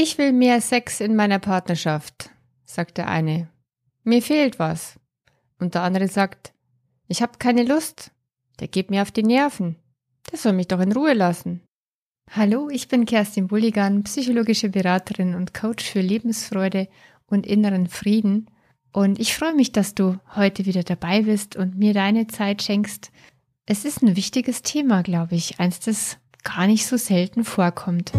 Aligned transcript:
Ich 0.00 0.16
will 0.16 0.32
mehr 0.32 0.60
Sex 0.60 1.00
in 1.00 1.16
meiner 1.16 1.40
Partnerschaft, 1.40 2.30
sagt 2.64 2.98
der 2.98 3.08
eine. 3.08 3.48
Mir 4.04 4.22
fehlt 4.22 4.60
was. 4.60 4.96
Und 5.58 5.74
der 5.74 5.82
andere 5.82 6.06
sagt, 6.06 6.52
ich 7.08 7.20
habe 7.20 7.38
keine 7.40 7.64
Lust. 7.64 8.12
Der 8.60 8.68
geht 8.68 8.90
mir 8.90 9.02
auf 9.02 9.10
die 9.10 9.24
Nerven. 9.24 9.74
Der 10.30 10.38
soll 10.38 10.52
mich 10.52 10.68
doch 10.68 10.78
in 10.78 10.92
Ruhe 10.92 11.14
lassen. 11.14 11.62
Hallo, 12.30 12.68
ich 12.70 12.86
bin 12.86 13.06
Kerstin 13.06 13.48
Bulligan, 13.48 14.04
psychologische 14.04 14.68
Beraterin 14.68 15.34
und 15.34 15.52
Coach 15.52 15.84
für 15.84 16.00
Lebensfreude 16.00 16.86
und 17.26 17.44
inneren 17.44 17.88
Frieden. 17.88 18.48
Und 18.92 19.18
ich 19.18 19.34
freue 19.34 19.56
mich, 19.56 19.72
dass 19.72 19.96
du 19.96 20.20
heute 20.36 20.64
wieder 20.64 20.84
dabei 20.84 21.22
bist 21.22 21.56
und 21.56 21.76
mir 21.76 21.92
deine 21.92 22.28
Zeit 22.28 22.62
schenkst. 22.62 23.10
Es 23.66 23.84
ist 23.84 24.04
ein 24.04 24.14
wichtiges 24.14 24.62
Thema, 24.62 25.02
glaube 25.02 25.34
ich, 25.34 25.58
eins, 25.58 25.80
das 25.80 26.18
gar 26.44 26.68
nicht 26.68 26.86
so 26.86 26.96
selten 26.96 27.42
vorkommt. 27.42 28.12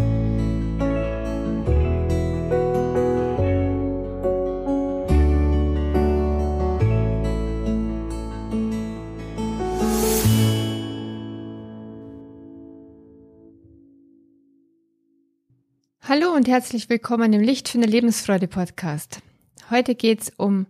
Hallo 16.10 16.34
und 16.34 16.48
herzlich 16.48 16.90
willkommen 16.90 17.34
im 17.34 17.42
Licht 17.42 17.70
für 17.70 17.78
eine 17.78 17.86
Lebensfreude 17.86 18.48
Podcast. 18.48 19.22
Heute 19.70 19.94
geht 19.94 20.22
es 20.22 20.34
um 20.38 20.66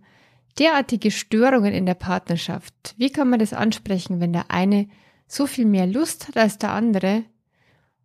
derartige 0.58 1.10
Störungen 1.10 1.72
in 1.72 1.86
der 1.86 1.94
Partnerschaft. 1.94 2.94
Wie 2.98 3.08
kann 3.08 3.30
man 3.30 3.38
das 3.38 3.54
ansprechen, 3.54 4.20
wenn 4.20 4.34
der 4.34 4.50
eine 4.50 4.86
so 5.26 5.46
viel 5.46 5.64
mehr 5.64 5.86
Lust 5.86 6.28
hat 6.28 6.36
als 6.36 6.58
der 6.58 6.72
andere 6.72 7.24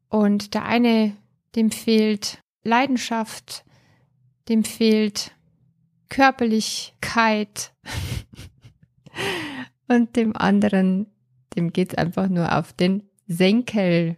und 0.07 0.53
der 0.53 0.63
eine, 0.63 1.11
dem 1.57 1.71
fehlt 1.71 2.41
Leidenschaft, 2.63 3.65
dem 4.47 4.63
fehlt 4.63 5.31
Körperlichkeit 6.07 7.73
und 9.89 10.15
dem 10.15 10.37
anderen, 10.37 11.07
dem 11.57 11.73
geht 11.73 11.89
es 11.89 11.97
einfach 11.97 12.29
nur 12.29 12.57
auf 12.57 12.71
den 12.71 13.09
Senkel. 13.27 14.15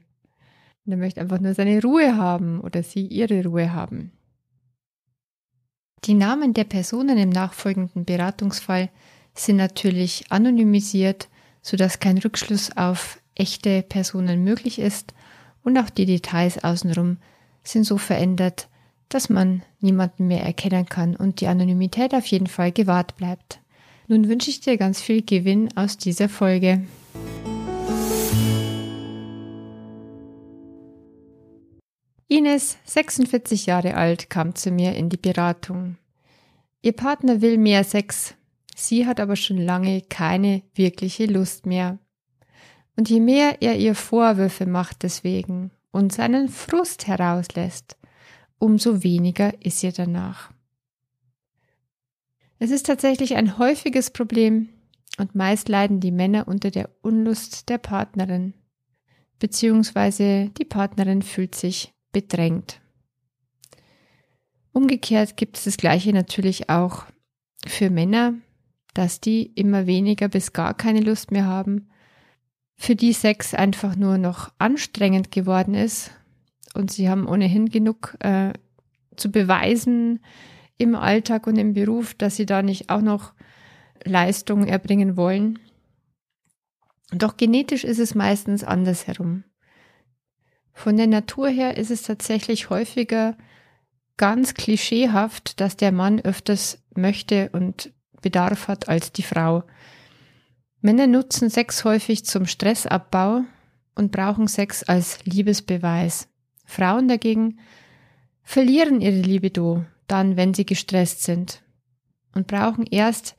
Und 0.88 0.94
er 0.94 0.98
möchte 0.98 1.20
einfach 1.20 1.42
nur 1.42 1.54
seine 1.54 1.82
Ruhe 1.82 2.16
haben 2.16 2.62
oder 2.62 2.82
sie 2.82 3.06
ihre 3.06 3.44
Ruhe 3.44 3.74
haben. 3.74 4.14
Die 6.06 6.14
Namen 6.14 6.54
der 6.54 6.64
Personen 6.64 7.18
im 7.18 7.30
nachfolgenden 7.30 8.06
Beratungsfall 8.06 8.90
sind 9.36 9.58
natürlich 9.58 10.32
anonymisiert, 10.32 11.28
sodass 11.62 12.00
kein 12.00 12.18
Rückschluss 12.18 12.76
auf 12.78 13.20
echte 13.36 13.82
Personen 13.84 14.46
möglich 14.46 14.80
ist 14.80 15.14
und 15.62 15.78
auch 15.78 15.90
die 15.90 16.06
Details 16.06 16.64
außenrum 16.64 17.18
sind 17.64 17.84
so 17.84 17.98
verändert, 17.98 18.70
dass 19.10 19.30
man 19.30 19.64
niemanden 19.82 20.28
mehr 20.28 20.44
erkennen 20.44 20.86
kann 20.86 21.18
und 21.18 21.42
die 21.42 21.48
Anonymität 21.48 22.14
auf 22.14 22.26
jeden 22.28 22.48
Fall 22.48 22.72
gewahrt 22.72 23.18
bleibt. 23.18 23.60
Nun 24.08 24.30
wünsche 24.30 24.50
ich 24.50 24.62
dir 24.62 24.78
ganz 24.78 25.02
viel 25.02 25.22
Gewinn 25.22 25.68
aus 25.76 25.98
dieser 25.98 26.30
Folge. 26.30 26.84
Ines, 32.30 32.78
46 32.84 33.68
Jahre 33.68 33.96
alt, 33.96 34.30
kam 34.30 34.54
zu 34.54 34.70
mir 34.70 34.96
in 34.96 35.08
die 35.08 35.18
Beratung. 35.18 35.98
Ihr 36.82 36.92
Partner 36.92 37.42
will 37.42 37.58
mehr 37.58 37.86
Sex, 37.86 38.36
sie 38.76 39.06
hat 39.06 39.22
aber 39.22 39.38
schon 39.38 39.58
lange 39.58 40.02
keine 40.02 40.62
wirkliche 40.76 41.26
Lust 41.26 41.66
mehr. 41.66 42.00
Und 42.98 43.10
je 43.10 43.22
mehr 43.22 43.62
er 43.62 43.78
ihr 43.78 43.96
Vorwürfe 43.96 44.66
macht 44.66 45.04
deswegen 45.04 45.72
und 45.92 46.12
seinen 46.12 46.50
Frust 46.50 47.08
herauslässt, 47.08 47.96
umso 48.60 49.04
weniger 49.04 49.54
ist 49.64 49.82
ihr 49.84 49.94
danach. 49.94 50.52
Es 52.60 52.72
ist 52.72 52.88
tatsächlich 52.88 53.36
ein 53.36 53.58
häufiges 53.58 54.12
Problem 54.12 54.68
und 55.18 55.36
meist 55.36 55.70
leiden 55.70 56.02
die 56.02 56.12
Männer 56.12 56.50
unter 56.50 56.72
der 56.72 56.90
Unlust 57.02 57.70
der 57.70 57.78
Partnerin, 57.78 58.54
beziehungsweise 59.40 60.50
die 60.58 60.66
Partnerin 60.66 61.22
fühlt 61.22 61.56
sich 61.56 61.94
bedrängt. 62.12 62.82
Umgekehrt 64.72 65.38
gibt 65.38 65.58
es 65.58 65.64
das 65.64 65.78
Gleiche 65.78 66.14
natürlich 66.14 66.70
auch 66.70 67.06
für 67.66 67.90
Männer, 67.90 68.34
dass 68.94 69.20
die 69.20 69.44
immer 69.56 69.88
weniger 69.88 70.28
bis 70.28 70.54
gar 70.54 70.74
keine 70.74 71.02
Lust 71.02 71.32
mehr 71.32 71.46
haben, 71.46 71.90
für 72.76 72.96
die 72.96 73.14
Sex 73.14 73.54
einfach 73.54 73.96
nur 73.96 74.18
noch 74.18 74.52
anstrengend 74.60 75.32
geworden 75.32 75.74
ist 75.74 76.12
und 76.76 76.92
sie 76.92 77.10
haben 77.10 77.28
ohnehin 77.28 77.70
genug 77.70 78.16
äh, 78.20 78.54
zu 79.16 79.32
beweisen 79.32 80.20
im 80.78 80.96
Alltag 80.96 81.48
und 81.48 81.58
im 81.58 81.74
Beruf, 81.74 82.14
dass 82.14 82.36
sie 82.36 82.46
da 82.46 82.62
nicht 82.62 82.90
auch 82.90 83.02
noch 83.02 83.34
Leistung 84.04 84.66
erbringen 84.68 85.18
wollen. 85.18 85.58
Doch 87.12 87.36
genetisch 87.36 87.84
ist 87.84 88.00
es 88.00 88.16
meistens 88.16 88.64
andersherum. 88.64 89.44
Von 90.78 90.96
der 90.96 91.08
Natur 91.08 91.50
her 91.50 91.76
ist 91.76 91.90
es 91.90 92.04
tatsächlich 92.04 92.70
häufiger 92.70 93.36
ganz 94.16 94.54
klischeehaft, 94.54 95.60
dass 95.60 95.76
der 95.76 95.92
Mann 95.92 96.22
öfters 96.22 96.84
möchte 96.96 97.50
und 97.52 97.92
Bedarf 98.22 98.68
hat 98.68 98.88
als 98.88 99.12
die 99.12 99.24
Frau. 99.24 99.64
Männer 100.80 101.08
nutzen 101.08 101.50
Sex 101.50 101.84
häufig 101.84 102.26
zum 102.26 102.46
Stressabbau 102.46 103.42
und 103.96 104.12
brauchen 104.12 104.48
Sex 104.48 104.84
als 104.84 105.26
Liebesbeweis. 105.26 106.30
Frauen 106.64 107.08
dagegen 107.08 107.58
verlieren 108.44 109.02
ihre 109.02 109.20
Libido 109.20 109.84
dann, 110.06 110.38
wenn 110.38 110.54
sie 110.54 110.68
gestresst 110.68 111.24
sind 111.24 111.64
und 112.36 112.46
brauchen 112.46 112.86
erst 112.86 113.36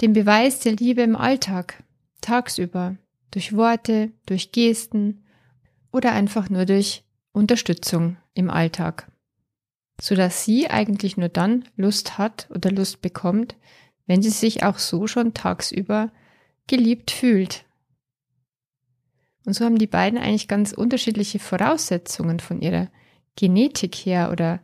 den 0.00 0.14
Beweis 0.14 0.60
der 0.60 0.72
Liebe 0.72 1.02
im 1.02 1.16
Alltag, 1.16 1.84
tagsüber, 2.22 2.96
durch 3.30 3.54
Worte, 3.54 4.10
durch 4.24 4.52
Gesten, 4.52 5.22
oder 5.92 6.12
einfach 6.12 6.50
nur 6.50 6.64
durch 6.64 7.04
Unterstützung 7.32 8.16
im 8.34 8.50
Alltag, 8.50 9.10
sodass 10.00 10.44
sie 10.44 10.68
eigentlich 10.68 11.16
nur 11.16 11.28
dann 11.28 11.64
Lust 11.76 12.18
hat 12.18 12.48
oder 12.50 12.70
Lust 12.70 13.02
bekommt, 13.02 13.56
wenn 14.06 14.22
sie 14.22 14.30
sich 14.30 14.64
auch 14.64 14.78
so 14.78 15.06
schon 15.06 15.34
tagsüber 15.34 16.10
geliebt 16.66 17.10
fühlt. 17.10 17.64
Und 19.44 19.54
so 19.54 19.64
haben 19.64 19.78
die 19.78 19.86
beiden 19.86 20.18
eigentlich 20.18 20.48
ganz 20.48 20.72
unterschiedliche 20.72 21.38
Voraussetzungen 21.38 22.40
von 22.40 22.60
ihrer 22.60 22.88
Genetik 23.36 23.94
her 23.94 24.30
oder 24.30 24.60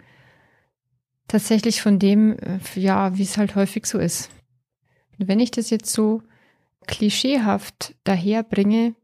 tatsächlich 1.26 1.82
von 1.82 1.98
dem, 1.98 2.38
äh, 2.38 2.58
ja, 2.74 3.16
wie 3.16 3.22
es 3.22 3.36
halt 3.36 3.54
häufig 3.54 3.86
so 3.86 3.98
ist. 3.98 4.30
Und 5.18 5.28
wenn 5.28 5.40
ich 5.40 5.50
das 5.50 5.70
jetzt 5.70 5.92
so 5.92 6.22
klischeehaft 6.86 7.94
daherbringe, 8.04 8.94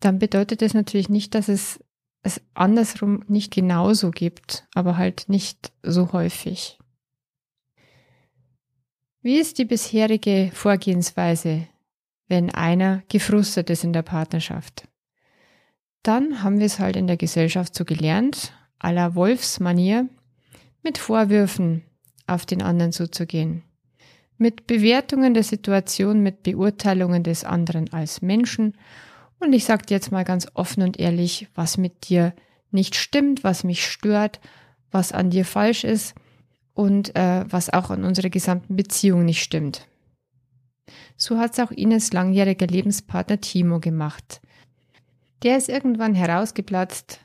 dann 0.00 0.18
bedeutet 0.18 0.62
das 0.62 0.74
natürlich 0.74 1.08
nicht, 1.08 1.34
dass 1.34 1.48
es 1.48 1.80
es 2.22 2.40
andersrum 2.54 3.24
nicht 3.28 3.52
genauso 3.52 4.10
gibt, 4.10 4.66
aber 4.74 4.96
halt 4.96 5.28
nicht 5.28 5.72
so 5.82 6.12
häufig. 6.12 6.78
Wie 9.22 9.38
ist 9.38 9.58
die 9.58 9.64
bisherige 9.64 10.50
Vorgehensweise, 10.52 11.66
wenn 12.28 12.50
einer 12.50 13.02
gefrustet 13.08 13.70
ist 13.70 13.84
in 13.84 13.92
der 13.92 14.02
Partnerschaft? 14.02 14.88
Dann 16.02 16.42
haben 16.42 16.58
wir 16.58 16.66
es 16.66 16.78
halt 16.78 16.96
in 16.96 17.06
der 17.06 17.18
Gesellschaft 17.18 17.74
so 17.74 17.84
gelernt, 17.84 18.54
à 18.78 18.92
la 18.92 19.14
Wolfsmanier, 19.14 20.08
mit 20.82 20.96
Vorwürfen 20.96 21.84
auf 22.26 22.46
den 22.46 22.62
anderen 22.62 22.92
zuzugehen, 22.92 23.62
mit 24.38 24.66
Bewertungen 24.66 25.34
der 25.34 25.42
Situation, 25.42 26.22
mit 26.22 26.42
Beurteilungen 26.42 27.22
des 27.22 27.44
anderen 27.44 27.92
als 27.92 28.22
Menschen 28.22 28.74
und 29.40 29.52
ich 29.52 29.64
sage 29.64 29.86
dir 29.86 29.94
jetzt 29.94 30.12
mal 30.12 30.24
ganz 30.24 30.48
offen 30.54 30.82
und 30.82 30.98
ehrlich, 30.98 31.48
was 31.54 31.78
mit 31.78 32.08
dir 32.08 32.34
nicht 32.70 32.94
stimmt, 32.94 33.42
was 33.42 33.64
mich 33.64 33.86
stört, 33.86 34.40
was 34.90 35.12
an 35.12 35.30
dir 35.30 35.44
falsch 35.44 35.84
ist 35.84 36.14
und 36.74 37.16
äh, 37.16 37.44
was 37.48 37.70
auch 37.70 37.90
an 37.90 38.04
unserer 38.04 38.30
gesamten 38.30 38.76
Beziehung 38.76 39.24
nicht 39.24 39.42
stimmt. 39.42 39.86
So 41.16 41.38
hat 41.38 41.52
es 41.52 41.60
auch 41.60 41.70
Ines 41.70 42.12
langjähriger 42.12 42.66
Lebenspartner 42.66 43.40
Timo 43.40 43.80
gemacht. 43.80 44.40
Der 45.42 45.56
ist 45.56 45.68
irgendwann 45.68 46.14
herausgeplatzt. 46.14 47.20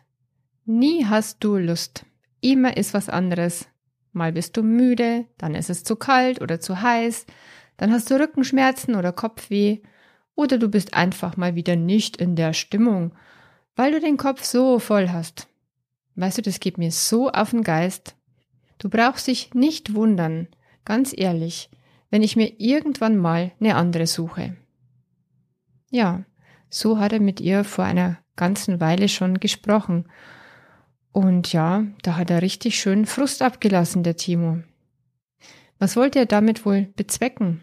Nie 0.65 1.05
hast 1.05 1.43
du 1.43 1.57
Lust. 1.57 2.05
Immer 2.41 2.77
ist 2.77 2.93
was 2.93 3.09
anderes. 3.09 3.67
Mal 4.13 4.31
bist 4.31 4.55
du 4.55 4.63
müde, 4.63 5.25
dann 5.37 5.55
ist 5.55 5.69
es 5.69 5.83
zu 5.83 5.95
kalt 5.95 6.41
oder 6.41 6.59
zu 6.59 6.81
heiß, 6.81 7.25
dann 7.75 7.91
hast 7.91 8.09
du 8.09 8.19
Rückenschmerzen 8.19 8.95
oder 8.95 9.11
Kopfweh 9.11 9.79
oder 10.35 10.57
du 10.57 10.69
bist 10.69 10.93
einfach 10.93 11.37
mal 11.37 11.55
wieder 11.55 11.75
nicht 11.75 12.17
in 12.17 12.35
der 12.35 12.53
Stimmung, 12.53 13.13
weil 13.75 13.91
du 13.91 13.99
den 13.99 14.17
Kopf 14.17 14.43
so 14.43 14.79
voll 14.79 15.09
hast. 15.09 15.47
Weißt 16.15 16.37
du, 16.37 16.41
das 16.41 16.59
geht 16.59 16.77
mir 16.77 16.91
so 16.91 17.29
auf 17.29 17.51
den 17.51 17.63
Geist. 17.63 18.15
Du 18.77 18.89
brauchst 18.89 19.27
dich 19.27 19.53
nicht 19.53 19.93
wundern, 19.93 20.47
ganz 20.83 21.13
ehrlich, 21.15 21.69
wenn 22.09 22.23
ich 22.23 22.35
mir 22.35 22.53
irgendwann 22.59 23.17
mal 23.17 23.51
eine 23.59 23.75
andere 23.75 24.07
suche. 24.07 24.55
Ja, 25.91 26.23
so 26.69 26.99
hat 26.99 27.13
er 27.13 27.19
mit 27.19 27.39
ihr 27.41 27.63
vor 27.63 27.85
einer 27.85 28.17
ganzen 28.35 28.79
Weile 28.79 29.07
schon 29.07 29.39
gesprochen. 29.39 30.09
Und 31.11 31.53
ja, 31.53 31.85
da 32.03 32.17
hat 32.17 32.29
er 32.29 32.41
richtig 32.41 32.79
schön 32.79 33.05
Frust 33.05 33.41
abgelassen, 33.41 34.03
der 34.03 34.17
Timo. 34.17 34.59
Was 35.79 35.95
wollte 35.95 36.19
er 36.19 36.25
damit 36.25 36.65
wohl 36.65 36.89
bezwecken? 36.95 37.61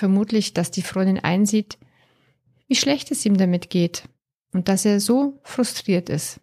Vermutlich, 0.00 0.54
dass 0.54 0.70
die 0.70 0.80
Freundin 0.80 1.18
einsieht, 1.18 1.76
wie 2.68 2.74
schlecht 2.74 3.10
es 3.10 3.26
ihm 3.26 3.36
damit 3.36 3.68
geht 3.68 4.08
und 4.50 4.68
dass 4.68 4.86
er 4.86 4.98
so 4.98 5.38
frustriert 5.42 6.08
ist. 6.08 6.40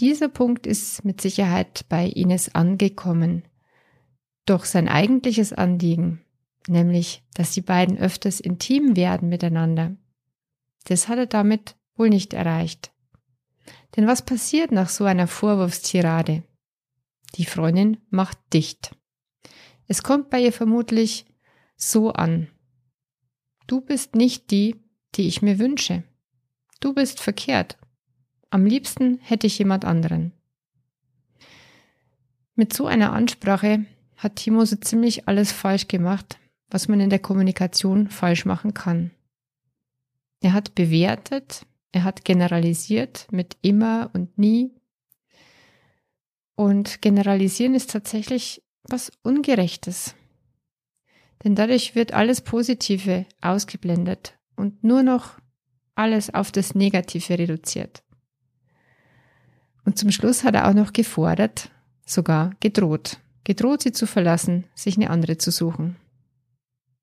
Dieser 0.00 0.28
Punkt 0.28 0.66
ist 0.66 1.02
mit 1.02 1.22
Sicherheit 1.22 1.86
bei 1.88 2.04
Ines 2.04 2.54
angekommen. 2.54 3.44
Doch 4.44 4.66
sein 4.66 4.86
eigentliches 4.86 5.54
Anliegen, 5.54 6.22
nämlich, 6.68 7.22
dass 7.32 7.52
die 7.52 7.62
beiden 7.62 7.96
öfters 7.96 8.38
intim 8.38 8.96
werden 8.96 9.30
miteinander, 9.30 9.96
das 10.84 11.08
hat 11.08 11.16
er 11.16 11.26
damit 11.26 11.74
wohl 11.96 12.10
nicht 12.10 12.34
erreicht. 12.34 12.92
Denn 13.96 14.06
was 14.06 14.26
passiert 14.26 14.72
nach 14.72 14.90
so 14.90 15.04
einer 15.04 15.26
Vorwurfstirade? 15.26 16.42
Die 17.36 17.46
Freundin 17.46 17.96
macht 18.10 18.36
dicht. 18.52 18.94
Es 19.88 20.02
kommt 20.02 20.28
bei 20.28 20.42
ihr 20.42 20.52
vermutlich 20.52 21.24
so 21.82 22.12
an. 22.12 22.48
Du 23.66 23.80
bist 23.80 24.14
nicht 24.14 24.50
die, 24.50 24.76
die 25.14 25.26
ich 25.26 25.42
mir 25.42 25.58
wünsche. 25.58 26.04
Du 26.80 26.94
bist 26.94 27.20
verkehrt. 27.20 27.78
Am 28.50 28.66
liebsten 28.66 29.18
hätte 29.18 29.46
ich 29.46 29.58
jemand 29.58 29.84
anderen. 29.84 30.32
Mit 32.54 32.72
so 32.72 32.86
einer 32.86 33.12
Ansprache 33.12 33.86
hat 34.16 34.36
Timo 34.36 34.64
so 34.64 34.76
ziemlich 34.76 35.28
alles 35.28 35.52
falsch 35.52 35.88
gemacht, 35.88 36.38
was 36.68 36.88
man 36.88 37.00
in 37.00 37.10
der 37.10 37.18
Kommunikation 37.18 38.08
falsch 38.08 38.44
machen 38.44 38.74
kann. 38.74 39.12
Er 40.40 40.52
hat 40.52 40.74
bewertet, 40.74 41.66
er 41.92 42.04
hat 42.04 42.24
generalisiert 42.24 43.26
mit 43.30 43.56
immer 43.62 44.10
und 44.12 44.36
nie. 44.38 44.74
Und 46.54 47.00
generalisieren 47.02 47.74
ist 47.74 47.90
tatsächlich 47.90 48.62
was 48.82 49.12
Ungerechtes. 49.22 50.14
Denn 51.44 51.54
dadurch 51.54 51.94
wird 51.94 52.12
alles 52.12 52.42
Positive 52.42 53.26
ausgeblendet 53.40 54.38
und 54.56 54.84
nur 54.84 55.02
noch 55.02 55.38
alles 55.94 56.32
auf 56.32 56.52
das 56.52 56.74
Negative 56.74 57.38
reduziert. 57.38 58.02
Und 59.84 59.98
zum 59.98 60.10
Schluss 60.10 60.44
hat 60.44 60.54
er 60.54 60.68
auch 60.68 60.74
noch 60.74 60.92
gefordert, 60.92 61.70
sogar 62.04 62.52
gedroht. 62.60 63.18
Gedroht, 63.44 63.82
sie 63.82 63.92
zu 63.92 64.06
verlassen, 64.06 64.64
sich 64.74 64.96
eine 64.96 65.10
andere 65.10 65.38
zu 65.38 65.50
suchen. 65.50 65.96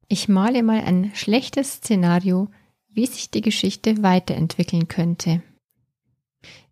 Ich 0.07 0.29
male 0.29 0.63
mal 0.63 0.81
ein 0.81 1.11
schlechtes 1.15 1.73
Szenario, 1.73 2.49
wie 2.89 3.07
sich 3.07 3.29
die 3.31 3.41
Geschichte 3.41 4.03
weiterentwickeln 4.03 4.87
könnte. 4.87 5.41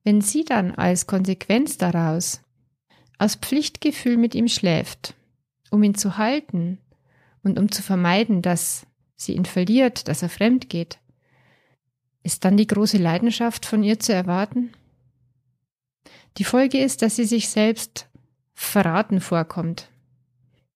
Wenn 0.03 0.21
sie 0.21 0.45
dann 0.45 0.71
als 0.71 1.07
Konsequenz 1.07 1.77
daraus 1.77 2.41
aus 3.17 3.35
Pflichtgefühl 3.35 4.17
mit 4.17 4.35
ihm 4.35 4.47
schläft, 4.47 5.15
um 5.71 5.83
ihn 5.83 5.95
zu 5.95 6.17
halten 6.17 6.79
und 7.45 7.59
um 7.59 7.71
zu 7.71 7.83
vermeiden, 7.83 8.41
dass 8.41 8.85
sie 9.15 9.33
ihn 9.33 9.45
verliert, 9.45 10.07
dass 10.07 10.23
er 10.23 10.29
fremd 10.29 10.67
geht, 10.67 10.99
ist 12.23 12.43
dann 12.43 12.57
die 12.57 12.67
große 12.67 12.97
Leidenschaft 12.97 13.67
von 13.67 13.83
ihr 13.83 13.99
zu 13.99 14.13
erwarten? 14.13 14.73
Die 16.37 16.43
Folge 16.43 16.79
ist, 16.79 17.03
dass 17.03 17.15
sie 17.15 17.25
sich 17.25 17.47
selbst 17.49 18.09
verraten 18.53 19.21
vorkommt. 19.21 19.89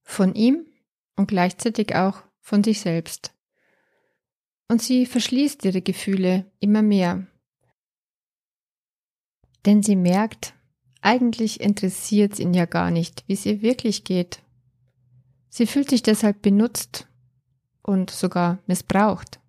Von 0.04 0.36
ihm 0.36 0.68
und 1.16 1.28
gleichzeitig 1.28 1.96
auch 1.96 2.22
von 2.40 2.64
sich 2.64 2.82
selbst. 2.82 3.34
Und 4.68 4.82
sie 4.82 5.08
verschließt 5.08 5.66
ihre 5.66 5.82
Gefühle 5.82 6.46
immer 6.60 6.84
mehr. 6.84 7.26
Denn 9.66 9.82
sie 9.82 9.96
merkt, 9.96 10.54
eigentlich 11.02 11.62
interessiert 11.62 12.34
es 12.34 12.40
ihn 12.40 12.54
ja 12.54 12.66
gar 12.66 12.92
nicht, 12.92 13.24
wie 13.26 13.34
es 13.34 13.46
ihr 13.46 13.64
wirklich 13.64 14.04
geht. 14.04 14.44
Sie 15.50 15.68
fühlt 15.68 15.90
sich 15.90 16.04
deshalb 16.04 16.42
benutzt 16.42 17.08
und 17.82 18.10
sogar 18.10 18.60
missbraucht. 18.68 19.40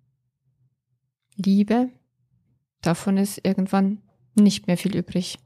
Liebe, 1.35 1.89
davon 2.81 3.17
ist 3.17 3.39
irgendwann 3.43 4.01
nicht 4.35 4.67
mehr 4.67 4.77
viel 4.77 4.95
übrig. 4.95 5.39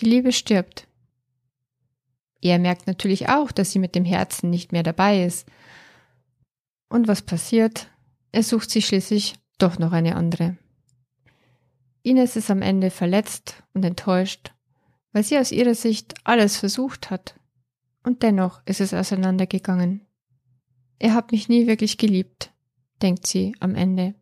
Die 0.00 0.06
Liebe 0.06 0.32
stirbt. 0.32 0.86
Er 2.40 2.58
merkt 2.58 2.86
natürlich 2.86 3.28
auch, 3.28 3.52
dass 3.52 3.72
sie 3.72 3.78
mit 3.78 3.94
dem 3.94 4.04
Herzen 4.04 4.48
nicht 4.48 4.72
mehr 4.72 4.82
dabei 4.82 5.24
ist. 5.24 5.46
Und 6.88 7.06
was 7.06 7.22
passiert? 7.22 7.90
Er 8.32 8.42
sucht 8.42 8.70
sich 8.70 8.86
schließlich 8.86 9.34
doch 9.58 9.78
noch 9.78 9.92
eine 9.92 10.16
andere. 10.16 10.56
Ines 12.02 12.36
ist 12.36 12.50
am 12.50 12.62
Ende 12.62 12.90
verletzt 12.90 13.62
und 13.74 13.84
enttäuscht, 13.84 14.52
weil 15.12 15.22
sie 15.22 15.38
aus 15.38 15.52
ihrer 15.52 15.74
Sicht 15.74 16.14
alles 16.24 16.56
versucht 16.56 17.10
hat. 17.10 17.34
Und 18.02 18.22
dennoch 18.22 18.62
ist 18.66 18.80
es 18.80 18.94
auseinandergegangen. 18.94 20.06
Er 20.98 21.14
hat 21.14 21.32
mich 21.32 21.48
nie 21.48 21.66
wirklich 21.66 21.98
geliebt, 21.98 22.52
denkt 23.02 23.26
sie 23.26 23.54
am 23.60 23.74
Ende. 23.74 24.14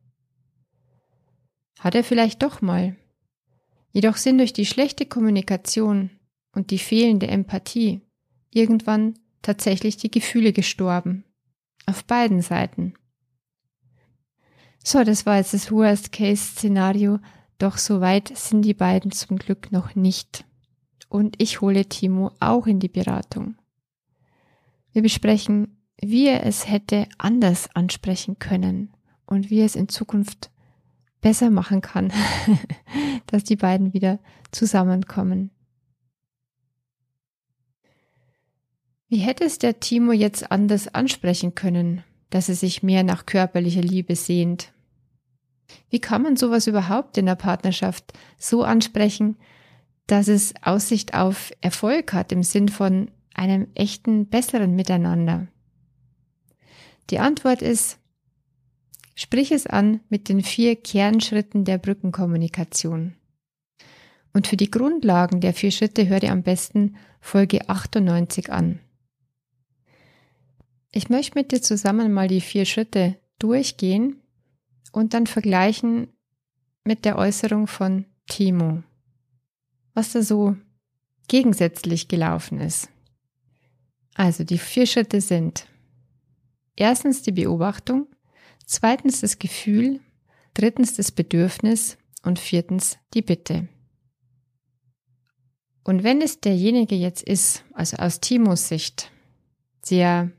Hat 1.79 1.95
er 1.95 2.05
vielleicht 2.05 2.43
doch 2.43 2.61
mal. 2.61 2.97
Jedoch 3.93 4.17
sind 4.17 4.39
durch 4.39 4.53
die 4.53 4.67
schlechte 4.67 5.07
Kommunikation 5.07 6.11
und 6.53 6.71
die 6.71 6.79
fehlende 6.79 7.29
Empathie 7.29 8.03
irgendwann 8.51 9.19
tatsächlich 9.43 9.97
die 9.97 10.11
Gefühle 10.11 10.53
gestorben. 10.53 11.25
Auf 11.87 12.05
beiden 12.05 12.43
Seiten. 12.43 12.95
So, 14.85 15.05
das 15.05 15.27
war 15.27 15.37
jetzt 15.37 15.55
das 15.55 15.71
Worst-Case-Szenario, 15.71 17.19
doch 17.59 17.77
so 17.77 18.01
weit 18.01 18.37
sind 18.37 18.63
die 18.63 18.75
beiden 18.75 19.11
zum 19.11 19.37
Glück 19.37 19.73
noch 19.73 19.95
nicht. 19.95 20.45
Und 21.09 21.41
ich 21.41 21.61
hole 21.61 21.87
Timo 21.87 22.33
auch 22.41 22.67
in 22.67 22.81
die 22.81 22.89
Beratung. 22.89 23.58
Wir 24.99 25.03
besprechen, 25.05 25.79
wie 26.03 26.27
er 26.27 26.45
es 26.45 26.69
hätte 26.69 27.06
anders 27.19 27.69
ansprechen 27.73 28.41
können 28.41 28.93
und 29.27 29.49
wie 29.49 29.61
er 29.61 29.65
es 29.65 29.77
in 29.77 29.89
Zukunft 29.89 30.50
besser 31.21 31.50
machen 31.50 31.83
kann, 31.83 32.12
dass 33.27 33.45
die 33.45 33.55
beiden 33.55 33.95
wieder 33.95 34.19
zusammenkommen. 34.50 35.53
Wie 39.06 39.19
hätte 39.19 39.45
es 39.45 39.59
der 39.59 39.79
Timo 39.79 40.11
jetzt 40.11 40.50
anders 40.50 40.93
ansprechen 40.93 41.55
können, 41.55 42.03
dass 42.31 42.49
er 42.49 42.56
sich 42.56 42.83
mehr 42.83 43.05
nach 43.05 43.25
körperlicher 43.25 43.83
Liebe 43.83 44.17
sehnt? 44.17 44.73
Wie 45.91 46.00
kann 46.00 46.23
man 46.23 46.37
sowas 46.37 46.67
überhaupt 46.67 47.17
in 47.19 47.27
der 47.27 47.37
Partnerschaft 47.37 48.15
so 48.37 48.65
ansprechen, 48.65 49.37
dass 50.09 50.27
es 50.27 50.55
Aussicht 50.61 51.15
auf 51.15 51.53
Erfolg 51.61 52.12
hat 52.12 52.33
im 52.33 52.43
Sinn 52.43 52.69
von 52.69 53.12
einem 53.38 53.68
echten, 53.75 54.26
besseren 54.26 54.75
Miteinander? 54.75 55.49
Die 57.11 57.18
Antwort 57.18 57.62
ist, 57.62 57.99
Sprich 59.21 59.50
es 59.50 59.66
an 59.66 59.99
mit 60.09 60.28
den 60.28 60.45
vier 60.45 60.76
Kernschritten 60.76 61.64
der 61.64 61.76
Brückenkommunikation. 61.78 63.16
Und 64.33 64.47
für 64.47 64.57
die 64.57 64.71
Grundlagen 64.71 65.40
der 65.40 65.54
vier 65.54 65.73
Schritte 65.73 66.07
höre 66.07 66.30
am 66.30 66.45
besten 66.45 66.95
Folge 67.21 67.68
98 67.68 68.52
an. 68.52 68.78
Ich 70.92 71.09
möchte 71.09 71.37
mit 71.37 71.50
dir 71.50 71.61
zusammen 71.61 72.12
mal 72.12 72.28
die 72.28 72.40
vier 72.40 72.64
Schritte 72.64 73.16
durchgehen 73.40 74.23
und 74.92 75.14
dann 75.14 75.26
vergleichen 75.26 76.07
mit 76.85 77.04
der 77.04 77.18
Äußerung 77.18 77.66
von 77.66 78.04
Timo, 78.28 78.85
was 79.95 80.12
da 80.12 80.23
so 80.23 80.57
gegensätzlich 81.26 82.07
gelaufen 82.07 82.61
ist. 82.61 82.88
Also 84.19 84.43
die 84.43 84.59
vier 84.59 84.85
Schritte 84.87 85.21
sind 85.21 85.69
erstens 86.75 87.23
die 87.23 87.31
Beobachtung, 87.31 88.09
zweitens 88.67 89.21
das 89.21 89.39
Gefühl, 89.39 90.01
drittens 90.55 90.95
das 90.97 91.13
Bedürfnis 91.13 91.99
und 92.25 92.41
viertens 92.41 92.99
die 93.15 93.23
Bitte. 93.23 93.69
Und 95.85 96.03
wenn 96.03 96.21
es 96.21 96.41
derjenige 96.41 96.97
jetzt 96.97 97.23
ist, 97.23 97.65
also 97.73 97.97
aus 97.99 98.19
Timos 98.19 98.67
Sicht, 98.67 99.13
der 99.89 100.33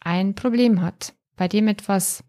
ein 0.00 0.34
Problem 0.34 0.82
hat, 0.82 1.14
bei 1.34 1.48
dem 1.48 1.68
etwas 1.68 2.22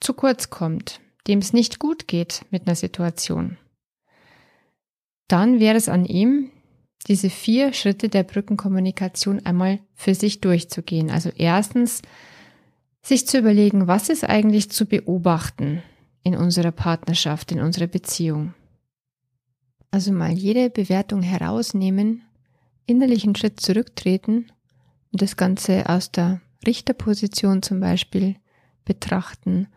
zu 0.00 0.12
kurz 0.12 0.50
kommt, 0.50 1.00
dem 1.28 1.38
es 1.38 1.54
nicht 1.54 1.78
gut 1.78 2.08
geht 2.08 2.44
mit 2.50 2.66
einer 2.66 2.76
Situation, 2.76 3.56
dann 5.28 5.60
wäre 5.60 5.78
es 5.78 5.88
an 5.88 6.04
ihm, 6.04 6.52
diese 7.08 7.30
vier 7.30 7.72
Schritte 7.72 8.08
der 8.08 8.24
Brückenkommunikation 8.24 9.44
einmal 9.44 9.80
für 9.94 10.14
sich 10.14 10.40
durchzugehen. 10.40 11.10
Also 11.10 11.30
erstens 11.36 12.02
sich 13.02 13.26
zu 13.26 13.38
überlegen, 13.38 13.86
was 13.86 14.08
ist 14.08 14.24
eigentlich 14.24 14.70
zu 14.70 14.86
beobachten 14.86 15.82
in 16.24 16.36
unserer 16.36 16.72
Partnerschaft, 16.72 17.52
in 17.52 17.60
unserer 17.60 17.86
Beziehung. 17.86 18.54
Also 19.92 20.12
mal 20.12 20.32
jede 20.32 20.70
Bewertung 20.70 21.22
herausnehmen, 21.22 22.22
innerlich 22.86 23.24
einen 23.24 23.36
Schritt 23.36 23.60
zurücktreten 23.60 24.46
und 25.12 25.22
das 25.22 25.36
Ganze 25.36 25.88
aus 25.88 26.10
der 26.10 26.40
Richterposition 26.66 27.62
zum 27.62 27.78
Beispiel 27.78 28.36
betrachten 28.84 29.68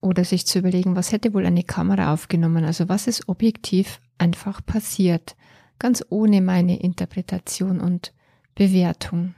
oder 0.00 0.24
sich 0.24 0.46
zu 0.46 0.60
überlegen, 0.60 0.96
was 0.96 1.12
hätte 1.12 1.34
wohl 1.34 1.44
eine 1.44 1.64
Kamera 1.64 2.12
aufgenommen, 2.14 2.64
also 2.64 2.88
was 2.88 3.06
ist 3.06 3.28
objektiv 3.28 4.00
einfach 4.16 4.64
passiert, 4.64 5.36
ganz 5.78 6.04
ohne 6.08 6.40
meine 6.40 6.80
Interpretation 6.80 7.80
und 7.80 8.12
Bewertung. 8.54 9.34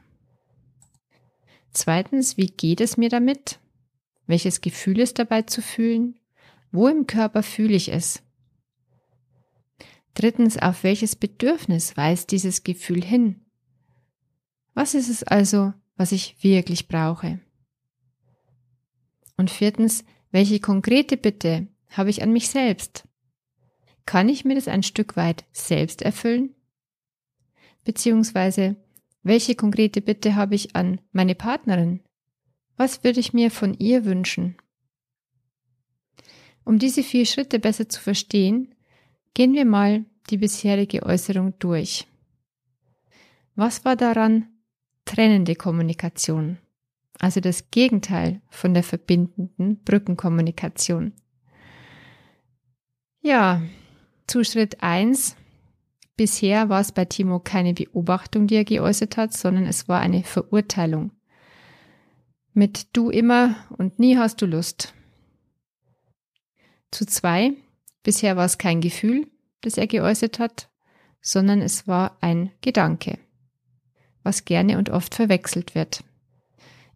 Zweitens, 1.72 2.36
wie 2.36 2.48
geht 2.48 2.80
es 2.80 2.96
mir 2.96 3.08
damit? 3.08 3.60
Welches 4.26 4.60
Gefühl 4.60 5.00
ist 5.00 5.18
dabei 5.18 5.42
zu 5.42 5.62
fühlen? 5.62 6.18
Wo 6.72 6.88
im 6.88 7.06
Körper 7.06 7.42
fühle 7.42 7.74
ich 7.74 7.92
es? 7.92 8.22
Drittens, 10.14 10.56
auf 10.56 10.82
welches 10.82 11.16
Bedürfnis 11.16 11.96
weist 11.96 12.30
dieses 12.32 12.64
Gefühl 12.64 13.02
hin? 13.02 13.44
Was 14.74 14.94
ist 14.94 15.08
es 15.08 15.22
also, 15.22 15.72
was 15.96 16.12
ich 16.12 16.42
wirklich 16.42 16.88
brauche? 16.88 17.40
Und 19.36 19.50
viertens, 19.50 20.04
welche 20.30 20.60
konkrete 20.60 21.16
Bitte 21.16 21.68
habe 21.88 22.10
ich 22.10 22.22
an 22.22 22.32
mich 22.32 22.48
selbst? 22.48 23.08
Kann 24.10 24.28
ich 24.28 24.44
mir 24.44 24.56
das 24.56 24.66
ein 24.66 24.82
Stück 24.82 25.14
weit 25.14 25.44
selbst 25.52 26.02
erfüllen? 26.02 26.52
Beziehungsweise, 27.84 28.74
welche 29.22 29.54
konkrete 29.54 30.00
Bitte 30.00 30.34
habe 30.34 30.56
ich 30.56 30.74
an 30.74 31.00
meine 31.12 31.36
Partnerin? 31.36 32.00
Was 32.76 33.04
würde 33.04 33.20
ich 33.20 33.34
mir 33.34 33.52
von 33.52 33.72
ihr 33.74 34.04
wünschen? 34.04 34.56
Um 36.64 36.80
diese 36.80 37.04
vier 37.04 37.24
Schritte 37.24 37.60
besser 37.60 37.88
zu 37.88 38.00
verstehen, 38.00 38.74
gehen 39.34 39.54
wir 39.54 39.64
mal 39.64 40.04
die 40.28 40.38
bisherige 40.38 41.04
Äußerung 41.04 41.56
durch. 41.60 42.08
Was 43.54 43.84
war 43.84 43.94
daran 43.94 44.48
trennende 45.04 45.54
Kommunikation? 45.54 46.58
Also 47.20 47.38
das 47.38 47.70
Gegenteil 47.70 48.42
von 48.48 48.74
der 48.74 48.82
verbindenden 48.82 49.84
Brückenkommunikation. 49.84 51.12
Ja, 53.22 53.62
zu 54.30 54.44
Schritt 54.44 54.80
eins. 54.80 55.34
Bisher 56.16 56.68
war 56.68 56.80
es 56.80 56.92
bei 56.92 57.04
Timo 57.04 57.40
keine 57.40 57.74
Beobachtung, 57.74 58.46
die 58.46 58.54
er 58.54 58.64
geäußert 58.64 59.16
hat, 59.16 59.32
sondern 59.32 59.66
es 59.66 59.88
war 59.88 59.98
eine 59.98 60.22
Verurteilung. 60.22 61.10
Mit 62.52 62.96
du 62.96 63.10
immer 63.10 63.56
und 63.76 63.98
nie 63.98 64.16
hast 64.16 64.40
du 64.40 64.46
Lust. 64.46 64.94
Zu 66.92 67.06
zwei. 67.06 67.54
Bisher 68.04 68.36
war 68.36 68.44
es 68.44 68.56
kein 68.56 68.80
Gefühl, 68.80 69.26
das 69.62 69.76
er 69.76 69.88
geäußert 69.88 70.38
hat, 70.38 70.70
sondern 71.20 71.60
es 71.60 71.88
war 71.88 72.16
ein 72.20 72.52
Gedanke, 72.60 73.18
was 74.22 74.44
gerne 74.44 74.78
und 74.78 74.90
oft 74.90 75.14
verwechselt 75.14 75.74
wird. 75.74 76.04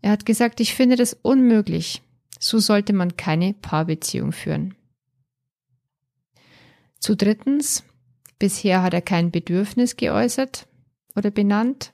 Er 0.02 0.12
hat 0.12 0.24
gesagt, 0.24 0.60
ich 0.60 0.74
finde 0.74 0.94
das 0.94 1.14
unmöglich. 1.14 2.00
So 2.38 2.60
sollte 2.60 2.92
man 2.92 3.16
keine 3.16 3.54
Paarbeziehung 3.54 4.30
führen. 4.30 4.76
Zu 7.04 7.16
drittens, 7.16 7.84
bisher 8.38 8.82
hat 8.82 8.94
er 8.94 9.02
kein 9.02 9.30
Bedürfnis 9.30 9.96
geäußert 9.96 10.66
oder 11.14 11.30
benannt, 11.30 11.92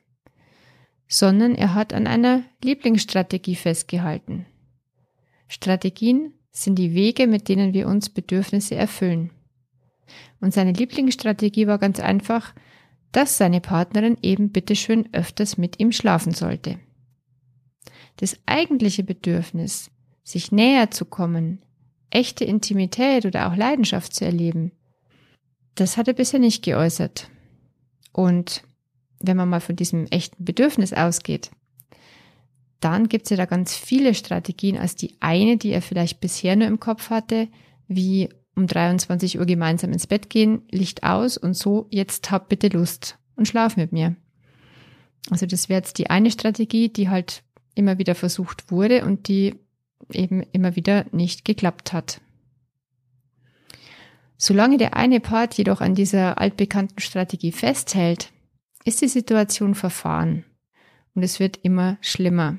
sondern 1.09 1.57
er 1.57 1.75
hat 1.75 1.93
an 1.93 2.07
einer 2.07 2.45
Lieblingsstrategie 2.62 3.57
festgehalten. 3.57 4.47
Strategien 5.49 6.35
sind 6.52 6.76
die 6.76 6.95
Wege, 6.95 7.26
mit 7.26 7.49
denen 7.49 7.75
wir 7.75 7.88
uns 7.88 8.09
Bedürfnisse 8.09 8.76
erfüllen. 8.76 9.33
Und 10.40 10.55
seine 10.55 10.75
Lieblingsstrategie 10.75 11.67
war 11.67 11.79
ganz 11.79 11.99
einfach, 11.99 12.55
dass 13.11 13.37
seine 13.37 13.61
Partnerin 13.61 14.17
eben 14.23 14.52
bitteschön 14.52 15.09
öfters 15.12 15.59
mit 15.59 15.81
ihm 15.81 15.90
schlafen 15.90 16.35
sollte. 16.35 16.79
Das 18.19 18.38
eigentliche 18.47 19.02
Bedürfnis, 19.02 19.90
sich 20.23 20.52
näher 20.52 20.93
zu 20.93 21.05
kommen, 21.05 21.62
echte 22.11 22.45
Intimität 22.45 23.26
oder 23.26 23.50
auch 23.50 23.57
Leidenschaft 23.57 24.14
zu 24.14 24.25
erleben, 24.25 24.71
das 25.75 25.97
hat 25.97 26.09
er 26.09 26.15
bisher 26.15 26.41
nicht 26.41 26.62
geäußert. 26.65 27.31
Und 28.12 28.62
wenn 29.21 29.37
man 29.37 29.49
mal 29.49 29.61
von 29.61 29.77
diesem 29.77 30.07
echten 30.07 30.45
Bedürfnis 30.45 30.93
ausgeht, 30.93 31.50
dann 32.81 33.09
gibt 33.09 33.27
es 33.27 33.31
ja 33.31 33.37
da 33.37 33.45
ganz 33.45 33.77
viele 33.77 34.15
Strategien 34.15 34.79
als 34.79 34.97
die 34.97 35.17
eine, 35.21 35.59
die 35.59 35.71
er 35.71 35.83
vielleicht 35.83 36.21
bisher 36.21 36.57
nur 36.57 36.67
im 36.67 36.81
Kopf 36.81 37.11
hatte, 37.11 37.49
wie 37.89 38.31
um 38.57 38.67
23 38.67 39.39
Uhr 39.39 39.47
gemeinsam 39.47 39.93
ins 39.93 40.07
Bett 40.07 40.31
gehen, 40.31 40.62
Licht 40.71 41.03
aus 41.05 41.37
und 41.37 41.55
so, 41.55 41.87
jetzt 41.91 42.31
hab 42.31 42.49
bitte 42.49 42.69
Lust 42.69 43.19
und 43.37 43.47
schlaf 43.47 43.77
mit 43.77 43.93
mir. 43.93 44.17
Also 45.31 45.47
das 45.47 45.69
wäre 45.69 45.81
jetzt 45.81 45.99
die 45.99 46.09
eine 46.09 46.31
Strategie, 46.31 46.89
die 46.89 47.11
halt 47.11 47.43
immer 47.75 47.99
wieder 47.99 48.15
versucht 48.15 48.71
wurde 48.71 49.05
und 49.05 49.29
die 49.29 49.57
eben 50.12 50.43
immer 50.53 50.77
wieder 50.77 51.05
nicht 51.12 51.45
geklappt 51.45 51.93
hat. 51.93 52.21
Solange 54.43 54.79
der 54.79 54.97
eine 54.97 55.21
Part 55.21 55.53
jedoch 55.59 55.83
an 55.83 55.95
dieser 55.95 56.39
altbekannten 56.39 56.99
Strategie 56.99 57.53
festhält, 57.53 58.33
ist 58.87 59.03
die 59.03 59.09
Situation 59.09 59.75
verfahren 59.75 60.47
und 61.15 61.23
es 61.23 61.41
wird 61.41 61.59
immer 61.63 61.99
schlimmer. 62.01 62.59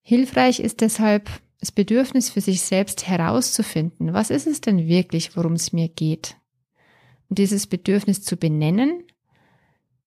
Hilfreich 0.00 0.60
ist 0.60 0.80
deshalb 0.80 1.28
das 1.60 1.70
Bedürfnis 1.70 2.30
für 2.30 2.40
sich 2.40 2.62
selbst 2.62 3.06
herauszufinden, 3.06 4.14
was 4.14 4.30
ist 4.30 4.46
es 4.46 4.62
denn 4.62 4.88
wirklich, 4.88 5.36
worum 5.36 5.52
es 5.52 5.74
mir 5.74 5.88
geht. 5.88 6.36
Und 7.28 7.36
dieses 7.38 7.66
Bedürfnis 7.66 8.22
zu 8.22 8.38
benennen, 8.38 9.02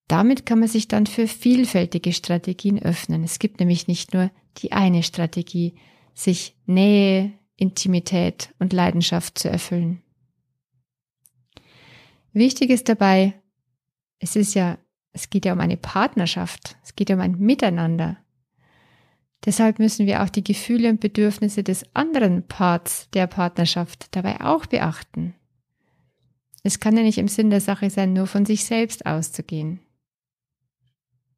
damit 0.08 0.48
kann 0.48 0.58
man 0.58 0.70
sich 0.70 0.88
dann 0.88 1.06
für 1.06 1.28
vielfältige 1.28 2.14
Strategien 2.14 2.82
öffnen. 2.82 3.24
Es 3.24 3.38
gibt 3.38 3.60
nämlich 3.60 3.88
nicht 3.88 4.16
nur 4.16 4.32
die 4.58 4.72
eine 4.72 5.04
Strategie, 5.04 5.76
sich 6.16 6.56
Nähe, 6.66 7.39
Intimität 7.60 8.54
und 8.60 8.74
Leidenschaft 8.74 9.38
zu 9.38 9.50
erfüllen. 9.50 10.02
Wichtig 12.32 12.70
ist 12.70 12.88
dabei, 12.90 13.34
es 14.20 14.36
ist 14.36 14.54
ja, 14.54 14.78
es 15.12 15.30
geht 15.30 15.46
ja 15.46 15.54
um 15.54 15.60
eine 15.60 15.78
Partnerschaft, 15.78 16.78
es 16.84 16.96
geht 16.96 17.10
ja 17.10 17.16
um 17.16 17.22
ein 17.22 17.38
Miteinander. 17.38 18.18
Deshalb 19.46 19.80
müssen 19.80 20.06
wir 20.06 20.22
auch 20.22 20.30
die 20.30 20.44
Gefühle 20.44 20.90
und 20.90 21.00
Bedürfnisse 21.00 21.64
des 21.64 21.84
anderen 21.94 22.48
Parts 22.48 23.10
der 23.12 23.28
Partnerschaft 23.28 24.16
dabei 24.16 24.42
auch 24.42 24.66
beachten. 24.66 25.36
Es 26.64 26.80
kann 26.80 26.98
ja 26.98 27.04
nicht 27.04 27.18
im 27.18 27.30
Sinn 27.30 27.50
der 27.50 27.62
Sache 27.62 27.90
sein, 27.90 28.14
nur 28.14 28.28
von 28.28 28.46
sich 28.46 28.66
selbst 28.66 29.06
auszugehen. 29.06 29.80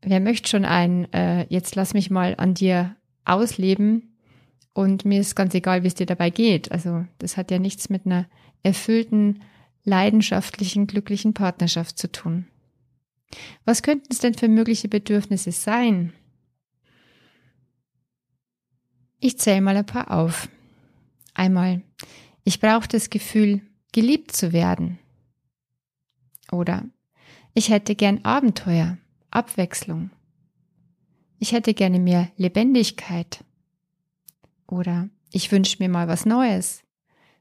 Wer 0.02 0.20
möchte 0.20 0.50
schon 0.50 0.66
ein, 0.66 1.12
äh, 1.14 1.46
jetzt 1.50 1.76
lass 1.76 1.94
mich 1.94 2.10
mal 2.10 2.34
an 2.38 2.56
dir 2.56 2.96
ausleben 3.24 4.11
und 4.74 5.06
mir 5.06 5.20
ist 5.20 5.36
ganz 5.36 5.54
egal, 5.54 5.84
wie 5.84 5.88
es 5.88 5.96
dir 5.96 6.06
dabei 6.06 6.30
geht. 6.30 6.72
Also 6.72 7.06
das 7.18 7.38
hat 7.38 7.52
ja 7.52 7.60
nichts 7.60 7.90
mit 7.90 8.06
einer 8.06 8.28
erfüllten, 8.64 9.42
leidenschaftlichen, 9.84 10.88
glücklichen 10.88 11.34
Partnerschaft 11.34 11.98
zu 11.98 12.12
tun. 12.12 12.48
Was 13.66 13.84
könnten 13.84 14.08
es 14.12 14.20
denn 14.20 14.34
für 14.34 14.48
mögliche 14.48 14.88
Bedürfnisse 14.88 15.52
sein? 15.52 16.14
Ich 19.20 19.38
zähle 19.40 19.62
mal 19.62 19.78
ein 19.78 19.86
paar 19.86 20.12
auf. 20.12 20.50
Einmal, 21.34 21.82
ich 22.44 22.60
brauche 22.60 22.88
das 22.88 23.10
Gefühl, 23.10 23.62
geliebt 23.92 24.36
zu 24.36 24.52
werden. 24.52 25.00
Oder 26.52 26.86
ich 27.54 27.70
hätte 27.70 27.96
gern 27.96 28.24
Abenteuer, 28.26 28.98
Abwechslung. 29.30 30.12
Ich 31.40 31.52
hätte 31.54 31.74
gerne 31.74 32.00
mehr 32.00 32.32
Lebendigkeit. 32.36 33.44
Oder 34.72 35.10
ich 35.32 35.52
wünsche 35.52 35.78
mir 35.80 35.90
mal 35.90 36.08
was 36.08 36.26
Neues. 36.26 36.82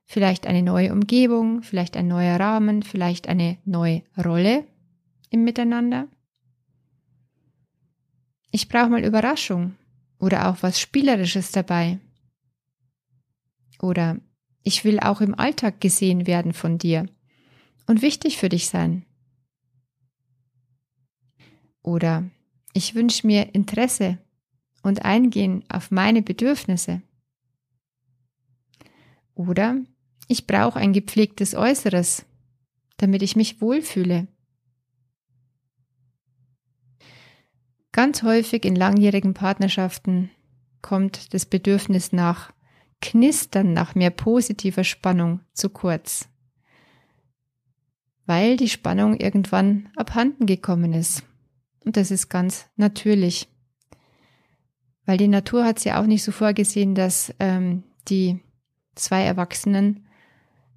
Vielleicht 0.05 0.49
eine 0.49 0.63
neue 0.63 0.93
Umgebung, 0.93 1.63
vielleicht 1.63 1.97
ein 1.97 2.09
neuer 2.09 2.41
Rahmen, 2.41 2.83
vielleicht 2.83 3.29
eine 3.29 3.57
neue 3.65 4.03
Rolle 4.23 4.67
im 5.31 5.45
Miteinander. 5.45 6.09
Ich 8.51 8.69
brauche 8.69 8.89
mal 8.89 9.05
Überraschung 9.05 9.77
oder 10.19 10.49
auch 10.49 10.57
was 10.63 10.81
Spielerisches 10.81 11.53
dabei. 11.53 12.01
Oder 13.81 14.19
ich 14.65 14.85
will 14.85 14.99
auch 14.99 15.21
im 15.21 15.39
Alltag 15.39 15.81
gesehen 15.81 16.27
werden 16.27 16.53
von 16.53 16.79
dir 16.79 17.07
und 17.87 18.03
wichtig 18.03 18.39
für 18.39 18.49
dich 18.49 18.69
sein. 18.69 19.07
Oder 21.81 22.29
ich 22.73 22.97
wünsche 22.97 23.25
mir 23.25 23.55
Interesse 23.55 24.19
und 24.83 25.05
Eingehen 25.05 25.65
auf 25.69 25.93
meine 25.93 26.23
Bedürfnisse. 26.23 27.03
Oder 29.40 29.76
ich 30.28 30.47
brauche 30.47 30.78
ein 30.78 30.92
gepflegtes 30.92 31.54
Äußeres, 31.54 32.26
damit 32.99 33.23
ich 33.23 33.37
mich 33.37 33.61
wohlfühle 33.61 34.28
Ganz 37.92 38.23
häufig 38.23 38.64
in 38.64 38.76
langjährigen 38.76 39.35
Partnerschaften 39.35 40.30
kommt 40.80 41.35
das 41.35 41.44
Bedürfnis 41.44 42.12
nach 42.12 42.52
Knistern, 43.00 43.73
nach 43.73 43.94
mehr 43.94 44.11
positiver 44.11 44.85
Spannung 44.85 45.40
zu 45.54 45.70
kurz, 45.70 46.28
weil 48.26 48.56
die 48.56 48.68
Spannung 48.68 49.18
irgendwann 49.18 49.88
abhanden 49.97 50.47
gekommen 50.47 50.92
ist. 50.92 51.25
Und 51.85 51.97
das 51.97 52.11
ist 52.12 52.28
ganz 52.28 52.66
natürlich, 52.76 53.49
weil 55.04 55.16
die 55.16 55.28
Natur 55.28 55.64
hat 55.64 55.78
es 55.78 55.85
ja 55.85 56.00
auch 56.00 56.06
nicht 56.06 56.23
so 56.23 56.30
vorgesehen, 56.30 56.94
dass 56.94 57.35
ähm, 57.40 57.82
die 58.09 58.38
zwei 59.00 59.23
Erwachsenen 59.23 60.07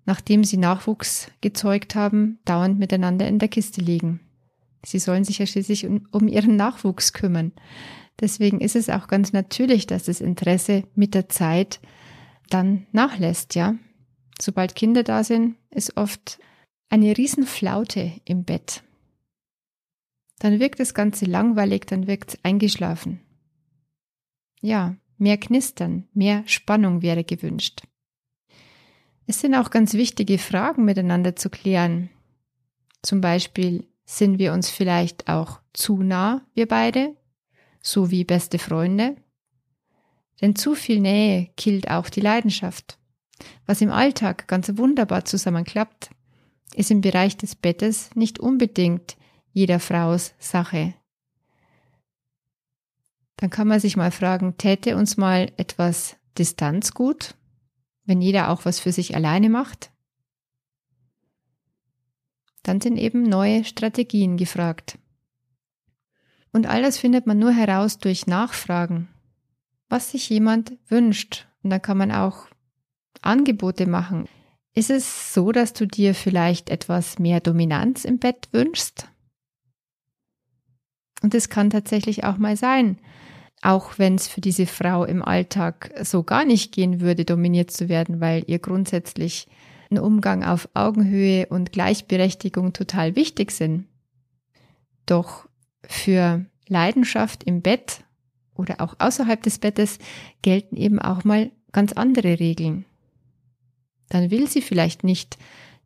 nachdem 0.06 0.44
sie 0.44 0.58
Nachwuchs 0.58 1.32
gezeugt 1.42 1.96
haben, 1.96 2.40
dauernd 2.46 2.80
miteinander 2.80 3.28
in 3.28 3.40
der 3.40 3.48
Kiste 3.48 3.82
liegen. 3.82 4.20
Sie 4.86 5.00
sollen 5.00 5.24
sich 5.24 5.40
ja 5.40 5.46
schließlich 5.46 5.86
um, 5.86 6.08
um 6.12 6.28
ihren 6.28 6.56
Nachwuchs 6.56 7.14
kümmern. 7.14 7.54
Deswegen 8.20 8.60
ist 8.60 8.76
es 8.76 8.90
auch 8.90 9.08
ganz 9.08 9.34
natürlich, 9.34 9.88
dass 9.88 10.04
das 10.04 10.22
Interesse 10.22 10.84
mit 10.94 11.14
der 11.14 11.30
Zeit 11.30 11.80
dann 12.50 12.86
nachlässt, 12.92 13.56
ja. 13.56 13.76
Sobald 14.40 14.76
Kinder 14.76 15.04
da 15.04 15.24
sind, 15.24 15.56
ist 15.70 15.96
oft 15.96 16.40
eine 16.90 17.18
Riesenflaute 17.18 18.12
im 18.26 18.44
Bett. 18.44 18.84
Dann 20.40 20.60
wirkt 20.60 20.80
das 20.80 20.94
Ganze 20.94 21.26
langweilig, 21.26 21.86
dann 21.86 22.08
wirkt 22.08 22.32
es 22.34 22.40
eingeschlafen. 22.44 23.22
Ja, 24.60 24.98
mehr 25.18 25.38
Knistern, 25.38 26.08
mehr 26.14 26.44
Spannung 26.46 27.02
wäre 27.02 27.24
gewünscht. 27.24 27.84
Es 29.26 29.40
sind 29.40 29.56
auch 29.56 29.70
ganz 29.70 29.94
wichtige 29.94 30.38
Fragen 30.38 30.86
miteinander 30.86 31.36
zu 31.36 31.50
klären. 31.50 32.10
Zum 33.02 33.22
Beispiel, 33.22 33.88
sind 34.06 34.38
wir 34.38 34.54
uns 34.54 34.70
vielleicht 34.70 35.30
auch 35.30 35.60
zu 35.72 36.04
nah, 36.04 36.42
wir 36.54 36.68
beide, 36.68 37.16
so 37.82 38.12
wie 38.12 38.26
beste 38.26 38.60
Freunde? 38.60 39.16
Denn 40.42 40.56
zu 40.56 40.76
viel 40.76 41.00
Nähe 41.00 41.52
killt 41.56 41.90
auch 41.90 42.10
die 42.10 42.22
Leidenschaft. 42.22 42.98
Was 43.66 43.82
im 43.82 43.92
Alltag 43.92 44.48
ganz 44.48 44.78
wunderbar 44.78 45.26
zusammenklappt, 45.26 46.10
ist 46.76 46.92
im 46.92 47.02
Bereich 47.02 47.38
des 47.38 47.56
Bettes 47.56 48.10
nicht 48.16 48.40
unbedingt 48.40 49.16
jeder 49.52 49.80
Fraus 49.80 50.34
Sache. 50.40 50.96
Dann 53.38 53.50
kann 53.50 53.68
man 53.68 53.80
sich 53.80 53.96
mal 53.96 54.12
fragen, 54.12 54.58
täte 54.58 54.98
uns 54.98 55.18
mal 55.18 55.52
etwas 55.58 56.18
Distanz 56.38 56.94
gut, 56.94 57.36
wenn 58.06 58.22
jeder 58.22 58.50
auch 58.50 58.66
was 58.66 58.80
für 58.80 58.92
sich 58.92 59.16
alleine 59.16 59.50
macht? 59.50 59.92
Dann 62.64 62.80
sind 62.80 62.98
eben 62.98 63.24
neue 63.24 63.66
Strategien 63.66 64.38
gefragt. 64.38 64.98
Und 66.52 66.68
all 66.68 66.82
das 66.82 66.98
findet 66.98 67.28
man 67.28 67.40
nur 67.40 67.52
heraus 67.52 67.98
durch 67.98 68.28
Nachfragen, 68.28 69.10
was 69.90 70.12
sich 70.12 70.30
jemand 70.30 70.74
wünscht. 70.88 71.48
Und 71.64 71.72
da 71.72 71.80
kann 71.80 71.98
man 71.98 72.12
auch 72.12 72.48
Angebote 73.22 73.88
machen. 73.88 74.28
Ist 74.76 74.90
es 74.90 75.34
so, 75.34 75.52
dass 75.52 75.74
du 75.74 75.86
dir 75.86 76.16
vielleicht 76.16 76.70
etwas 76.70 77.20
mehr 77.20 77.40
Dominanz 77.40 78.06
im 78.06 78.20
Bett 78.20 78.50
wünschst? 78.52 79.08
Und 81.22 81.34
es 81.34 81.50
kann 81.50 81.70
tatsächlich 81.70 82.24
auch 82.24 82.38
mal 82.38 82.58
sein, 82.58 83.00
auch 83.64 83.98
wenn 83.98 84.16
es 84.16 84.28
für 84.28 84.42
diese 84.42 84.66
Frau 84.66 85.06
im 85.06 85.24
Alltag 85.24 85.92
so 86.04 86.24
gar 86.24 86.44
nicht 86.44 86.74
gehen 86.74 87.00
würde, 87.00 87.24
dominiert 87.24 87.72
zu 87.72 87.88
werden, 87.88 88.20
weil 88.20 88.44
ihr 88.48 88.60
grundsätzlich 88.60 89.48
ein 89.90 89.98
Umgang 89.98 90.44
auf 90.44 90.68
Augenhöhe 90.74 91.48
und 91.48 91.72
Gleichberechtigung 91.72 92.74
total 92.74 93.16
wichtig 93.16 93.52
sind. 93.52 93.86
Doch 95.06 95.48
für 95.86 96.46
Leidenschaft 96.68 97.44
im 97.46 97.62
Bett 97.62 98.04
oder 98.54 98.82
auch 98.82 98.96
außerhalb 99.00 99.42
des 99.42 99.60
Bettes 99.60 99.98
gelten 100.42 100.76
eben 100.76 101.00
auch 101.00 101.24
mal 101.24 101.50
ganz 101.72 101.94
andere 101.94 102.40
Regeln. 102.40 102.86
Dann 104.10 104.30
will 104.30 104.48
sie 104.48 104.62
vielleicht 104.62 105.06
nicht, 105.06 105.38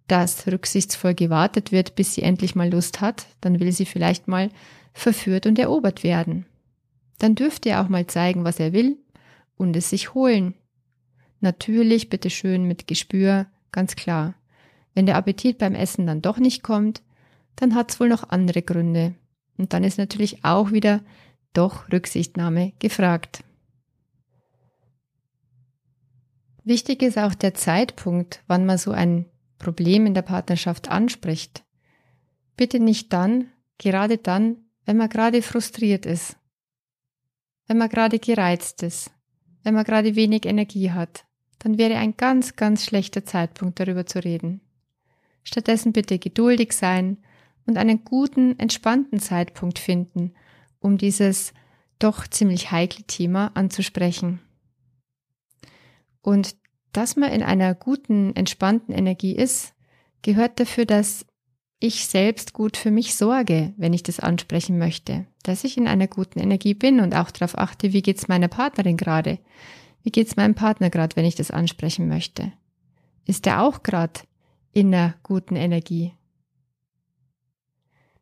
dass 0.07 0.47
rücksichtsvoll 0.47 1.13
gewartet 1.13 1.71
wird, 1.71 1.95
bis 1.95 2.15
sie 2.15 2.23
endlich 2.23 2.55
mal 2.55 2.71
Lust 2.71 3.01
hat, 3.01 3.27
dann 3.41 3.59
will 3.59 3.71
sie 3.71 3.85
vielleicht 3.85 4.27
mal 4.27 4.49
verführt 4.93 5.45
und 5.45 5.59
erobert 5.59 6.03
werden. 6.03 6.45
Dann 7.17 7.35
dürfte 7.35 7.69
er 7.69 7.81
auch 7.83 7.89
mal 7.89 8.07
zeigen, 8.07 8.43
was 8.43 8.59
er 8.59 8.73
will 8.73 8.97
und 9.57 9.75
es 9.75 9.89
sich 9.89 10.13
holen. 10.13 10.53
Natürlich, 11.39 12.09
bitteschön, 12.09 12.63
mit 12.67 12.87
Gespür, 12.87 13.47
ganz 13.71 13.95
klar. 13.95 14.35
Wenn 14.93 15.05
der 15.05 15.15
Appetit 15.15 15.57
beim 15.57 15.75
Essen 15.75 16.07
dann 16.07 16.21
doch 16.21 16.37
nicht 16.37 16.63
kommt, 16.63 17.01
dann 17.55 17.75
hat's 17.75 17.99
wohl 17.99 18.09
noch 18.09 18.29
andere 18.29 18.61
Gründe. 18.61 19.15
Und 19.57 19.73
dann 19.73 19.83
ist 19.83 19.97
natürlich 19.97 20.43
auch 20.43 20.71
wieder 20.71 21.01
doch 21.53 21.91
Rücksichtnahme 21.91 22.73
gefragt. 22.79 23.43
Wichtig 26.63 27.01
ist 27.01 27.17
auch 27.17 27.33
der 27.33 27.53
Zeitpunkt, 27.53 28.43
wann 28.47 28.65
man 28.65 28.77
so 28.77 28.91
ein 28.91 29.25
Problem 29.57 30.05
in 30.05 30.13
der 30.13 30.21
Partnerschaft 30.21 30.89
anspricht. 30.89 31.63
Bitte 32.57 32.79
nicht 32.79 33.13
dann, 33.13 33.49
gerade 33.77 34.17
dann, 34.17 34.57
wenn 34.85 34.97
man 34.97 35.09
gerade 35.09 35.41
frustriert 35.41 36.05
ist, 36.05 36.37
wenn 37.67 37.77
man 37.77 37.89
gerade 37.89 38.19
gereizt 38.19 38.83
ist, 38.83 39.11
wenn 39.63 39.73
man 39.73 39.83
gerade 39.83 40.15
wenig 40.15 40.45
Energie 40.45 40.91
hat, 40.91 41.25
dann 41.59 41.77
wäre 41.77 41.97
ein 41.97 42.15
ganz, 42.17 42.55
ganz 42.55 42.85
schlechter 42.85 43.25
Zeitpunkt 43.25 43.79
darüber 43.79 44.05
zu 44.05 44.23
reden. 44.23 44.61
Stattdessen 45.43 45.93
bitte 45.93 46.19
geduldig 46.19 46.73
sein 46.73 47.17
und 47.65 47.77
einen 47.77 48.03
guten, 48.03 48.57
entspannten 48.59 49.19
Zeitpunkt 49.19 49.79
finden, 49.79 50.33
um 50.79 50.97
dieses 50.97 51.53
doch 51.99 52.27
ziemlich 52.27 52.71
heikle 52.71 53.03
Thema 53.05 53.51
anzusprechen. 53.55 54.39
Und 56.21 56.55
dass 56.93 57.15
man 57.15 57.31
in 57.31 57.43
einer 57.43 57.75
guten, 57.75 58.35
entspannten 58.35 58.93
Energie 58.93 59.35
ist, 59.35 59.73
gehört 60.21 60.59
dafür, 60.59 60.85
dass 60.85 61.25
ich 61.79 62.07
selbst 62.07 62.53
gut 62.53 62.75
für 62.75 62.91
mich 62.91 63.15
sorge, 63.15 63.73
wenn 63.77 63.93
ich 63.93 64.03
das 64.03 64.19
ansprechen 64.19 64.77
möchte, 64.77 65.27
dass 65.43 65.63
ich 65.63 65.77
in 65.77 65.87
einer 65.87 66.07
guten 66.07 66.39
Energie 66.39 66.73
bin 66.73 66.99
und 66.99 67.13
auch 67.13 67.29
darauf 67.31 67.57
achte, 67.57 67.93
wie 67.93 68.01
geht's 68.01 68.27
meiner 68.27 68.47
Partnerin 68.47 68.97
gerade, 68.97 69.39
wie 70.03 70.11
geht's 70.11 70.35
meinem 70.35 70.55
Partner 70.55 70.89
gerade, 70.89 71.15
wenn 71.15 71.25
ich 71.25 71.35
das 71.35 71.51
ansprechen 71.51 72.07
möchte. 72.07 72.51
Ist 73.25 73.45
er 73.45 73.61
auch 73.61 73.83
gerade 73.83 74.21
in 74.71 74.93
einer 74.93 75.15
guten 75.21 75.55
Energie? 75.55 76.13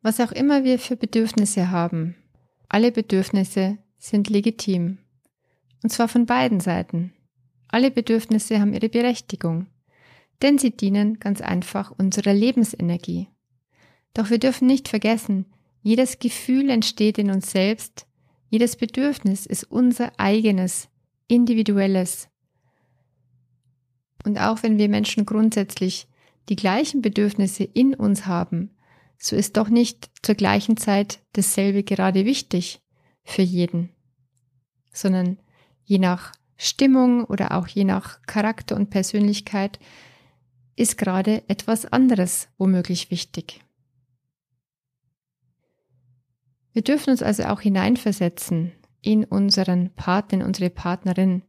Was 0.02 0.20
auch 0.20 0.32
immer 0.32 0.64
wir 0.64 0.78
für 0.78 0.98
Bedürfnisse 0.98 1.72
haben, 1.72 2.16
alle 2.68 2.92
Bedürfnisse 2.92 3.78
sind 3.98 4.30
legitim. 4.30 4.98
Und 5.82 5.92
zwar 5.92 6.08
von 6.08 6.26
beiden 6.26 6.60
Seiten. 6.60 7.14
Alle 7.70 7.92
Bedürfnisse 7.92 8.60
haben 8.60 8.74
ihre 8.74 8.90
Berechtigung, 8.90 9.68
denn 10.42 10.58
sie 10.58 10.72
dienen 10.72 11.20
ganz 11.20 11.42
einfach 11.42 11.92
unserer 11.98 12.34
Lebensenergie. 12.34 13.28
Doch 14.16 14.32
wir 14.32 14.40
dürfen 14.40 14.66
nicht 14.66 14.88
vergessen, 14.88 15.46
jedes 15.84 16.18
Gefühl 16.18 16.72
entsteht 16.72 17.20
in 17.20 17.30
uns 17.30 17.52
selbst, 17.52 18.08
jedes 18.50 18.78
Bedürfnis 18.78 19.46
ist 19.46 19.66
unser 19.66 20.14
eigenes, 20.18 20.88
individuelles. 21.28 22.30
Und 24.24 24.40
auch 24.40 24.64
wenn 24.64 24.80
wir 24.80 24.90
Menschen 24.90 25.26
grundsätzlich 25.26 26.08
die 26.50 26.56
gleichen 26.56 27.02
Bedürfnisse 27.02 27.66
in 27.66 27.94
uns 27.94 28.26
haben, 28.26 28.72
so 29.18 29.36
ist 29.36 29.58
doch 29.58 29.70
nicht 29.70 30.10
zur 30.24 30.36
gleichen 30.36 30.78
Zeit 30.78 31.20
dasselbe 31.34 31.84
gerade 31.84 32.26
wichtig 32.26 32.82
für 33.24 33.42
jeden, 33.42 33.90
sondern 34.92 35.38
je 35.84 36.00
nach 36.00 36.32
Stimmung 36.58 37.26
oder 37.26 37.58
auch 37.58 37.68
je 37.68 37.84
nach 37.84 38.22
Charakter 38.24 38.76
und 38.76 38.90
Persönlichkeit 38.90 39.78
ist 40.78 40.98
gerade 40.98 41.44
etwas 41.50 41.86
anderes 41.86 42.48
womöglich 42.58 43.12
wichtig. 43.12 43.62
Wir 46.76 46.82
dürfen 46.82 47.12
uns 47.12 47.24
also 47.24 47.44
auch 47.46 47.62
hineinversetzen 47.62 48.74
in 49.02 49.24
unseren 49.24 49.96
Partner, 49.96 50.40
in 50.42 50.46
unsere 50.46 50.70
Partnerin. 50.70 51.44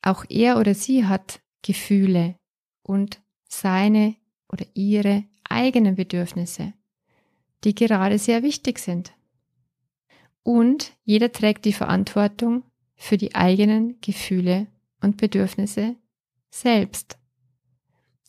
Auch 0.00 0.24
er 0.28 0.60
oder 0.60 0.74
sie 0.74 1.06
hat 1.06 1.40
Gefühle 1.62 2.36
und 2.84 3.20
seine 3.48 4.14
oder 4.48 4.64
ihre 4.74 5.24
eigenen 5.42 5.96
Bedürfnisse, 5.96 6.72
die 7.64 7.74
gerade 7.74 8.16
sehr 8.20 8.44
wichtig 8.44 8.78
sind. 8.78 9.12
Und 10.44 10.92
jeder 11.02 11.32
trägt 11.32 11.64
die 11.64 11.72
Verantwortung 11.72 12.62
für 12.94 13.16
die 13.16 13.34
eigenen 13.34 14.00
Gefühle 14.02 14.68
und 15.00 15.16
Bedürfnisse 15.16 15.96
selbst. 16.50 17.18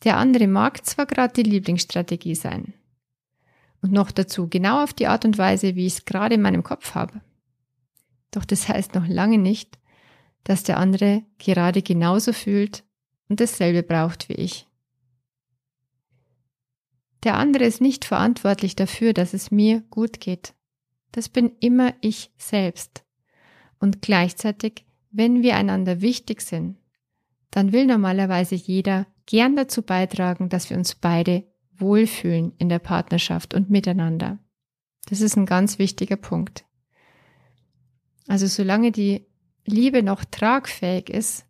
Der 0.02 0.16
andere 0.16 0.48
mag 0.48 0.84
zwar 0.84 1.06
gerade 1.06 1.40
die 1.40 1.48
Lieblingsstrategie 1.48 2.34
sein, 2.34 2.74
und 3.86 3.92
noch 3.92 4.10
dazu 4.10 4.48
genau 4.48 4.82
auf 4.82 4.92
die 4.92 5.06
Art 5.06 5.24
und 5.24 5.38
Weise, 5.38 5.76
wie 5.76 5.86
ich 5.86 5.94
es 5.94 6.04
gerade 6.04 6.34
in 6.34 6.42
meinem 6.42 6.64
Kopf 6.64 6.94
habe. 6.94 7.20
Doch 8.32 8.44
das 8.44 8.68
heißt 8.68 8.94
noch 8.94 9.06
lange 9.06 9.38
nicht, 9.38 9.78
dass 10.42 10.64
der 10.64 10.78
andere 10.78 11.22
gerade 11.38 11.82
genauso 11.82 12.32
fühlt 12.32 12.84
und 13.28 13.40
dasselbe 13.40 13.82
braucht 13.84 14.28
wie 14.28 14.34
ich. 14.34 14.66
Der 17.22 17.36
andere 17.36 17.64
ist 17.64 17.80
nicht 17.80 18.04
verantwortlich 18.04 18.76
dafür, 18.76 19.12
dass 19.12 19.34
es 19.34 19.50
mir 19.50 19.82
gut 19.90 20.20
geht. 20.20 20.54
Das 21.12 21.28
bin 21.28 21.52
immer 21.60 21.94
ich 22.00 22.30
selbst. 22.36 23.04
Und 23.78 24.02
gleichzeitig, 24.02 24.84
wenn 25.10 25.42
wir 25.42 25.56
einander 25.56 26.00
wichtig 26.00 26.40
sind, 26.40 26.76
dann 27.50 27.72
will 27.72 27.86
normalerweise 27.86 28.54
jeder 28.56 29.06
gern 29.26 29.56
dazu 29.56 29.82
beitragen, 29.82 30.48
dass 30.48 30.70
wir 30.70 30.76
uns 30.76 30.94
beide 30.94 31.44
wohlfühlen 31.78 32.52
in 32.58 32.68
der 32.68 32.78
Partnerschaft 32.78 33.54
und 33.54 33.70
miteinander. 33.70 34.38
Das 35.06 35.20
ist 35.20 35.36
ein 35.36 35.46
ganz 35.46 35.78
wichtiger 35.78 36.16
Punkt. 36.16 36.64
Also 38.26 38.46
solange 38.46 38.92
die 38.92 39.26
Liebe 39.64 40.02
noch 40.02 40.24
tragfähig 40.24 41.10
ist, 41.10 41.46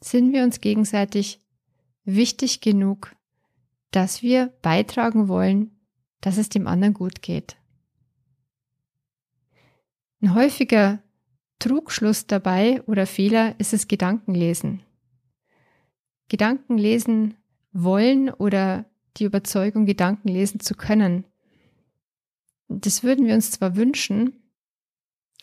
sind 0.00 0.32
wir 0.32 0.44
uns 0.44 0.60
gegenseitig 0.60 1.42
wichtig 2.04 2.60
genug, 2.60 3.14
dass 3.90 4.22
wir 4.22 4.48
beitragen 4.62 5.28
wollen, 5.28 5.78
dass 6.20 6.36
es 6.36 6.48
dem 6.48 6.66
anderen 6.66 6.94
gut 6.94 7.22
geht. 7.22 7.56
Ein 10.20 10.34
häufiger 10.34 11.02
Trugschluss 11.58 12.26
dabei 12.26 12.82
oder 12.84 13.06
Fehler 13.06 13.58
ist 13.58 13.72
das 13.72 13.88
Gedankenlesen. 13.88 14.82
Gedankenlesen 16.28 17.36
wollen 17.72 18.30
oder 18.30 18.84
die 19.18 19.24
Überzeugung, 19.24 19.86
Gedanken 19.86 20.28
lesen 20.28 20.60
zu 20.60 20.74
können. 20.74 21.24
Das 22.68 23.02
würden 23.02 23.26
wir 23.26 23.34
uns 23.34 23.50
zwar 23.50 23.76
wünschen, 23.76 24.38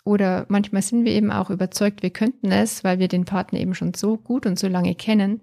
oder 0.06 0.46
manchmal 0.50 0.84
sind 0.84 1.04
wir 1.04 1.12
eben 1.12 1.32
auch 1.32 1.50
überzeugt, 1.50 2.04
wir 2.04 2.12
könnten 2.12 2.52
es, 2.52 2.84
weil 2.84 3.00
wir 3.00 3.08
den 3.08 3.26
Partner 3.26 3.60
eben 3.60 3.74
schon 3.74 3.96
so 3.96 4.18
gut 4.18 4.46
und 4.46 4.58
so 4.58 4.68
lange 4.68 4.94
kennen. 4.94 5.42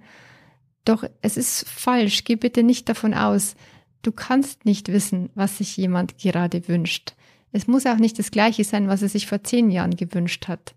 Doch 0.85 1.05
es 1.21 1.37
ist 1.37 1.69
falsch. 1.69 2.23
Geh 2.25 2.37
bitte 2.37 2.63
nicht 2.63 2.89
davon 2.89 3.13
aus, 3.13 3.57
du 4.03 4.13
kannst 4.13 4.65
nicht 4.65 4.89
wissen, 4.89 5.31
was 5.35 5.59
sich 5.59 5.77
jemand 5.77 6.17
gerade 6.17 6.69
wünscht. 6.69 7.15
Es 7.51 7.67
muss 7.67 7.87
auch 7.87 7.97
nicht 7.97 8.19
das 8.21 8.31
Gleiche 8.31 8.63
sein, 8.63 8.87
was 8.87 9.03
er 9.03 9.09
sich 9.09 9.27
vor 9.27 9.43
zehn 9.43 9.69
Jahren 9.71 9.97
gewünscht 9.97 10.47
hat. 10.47 10.77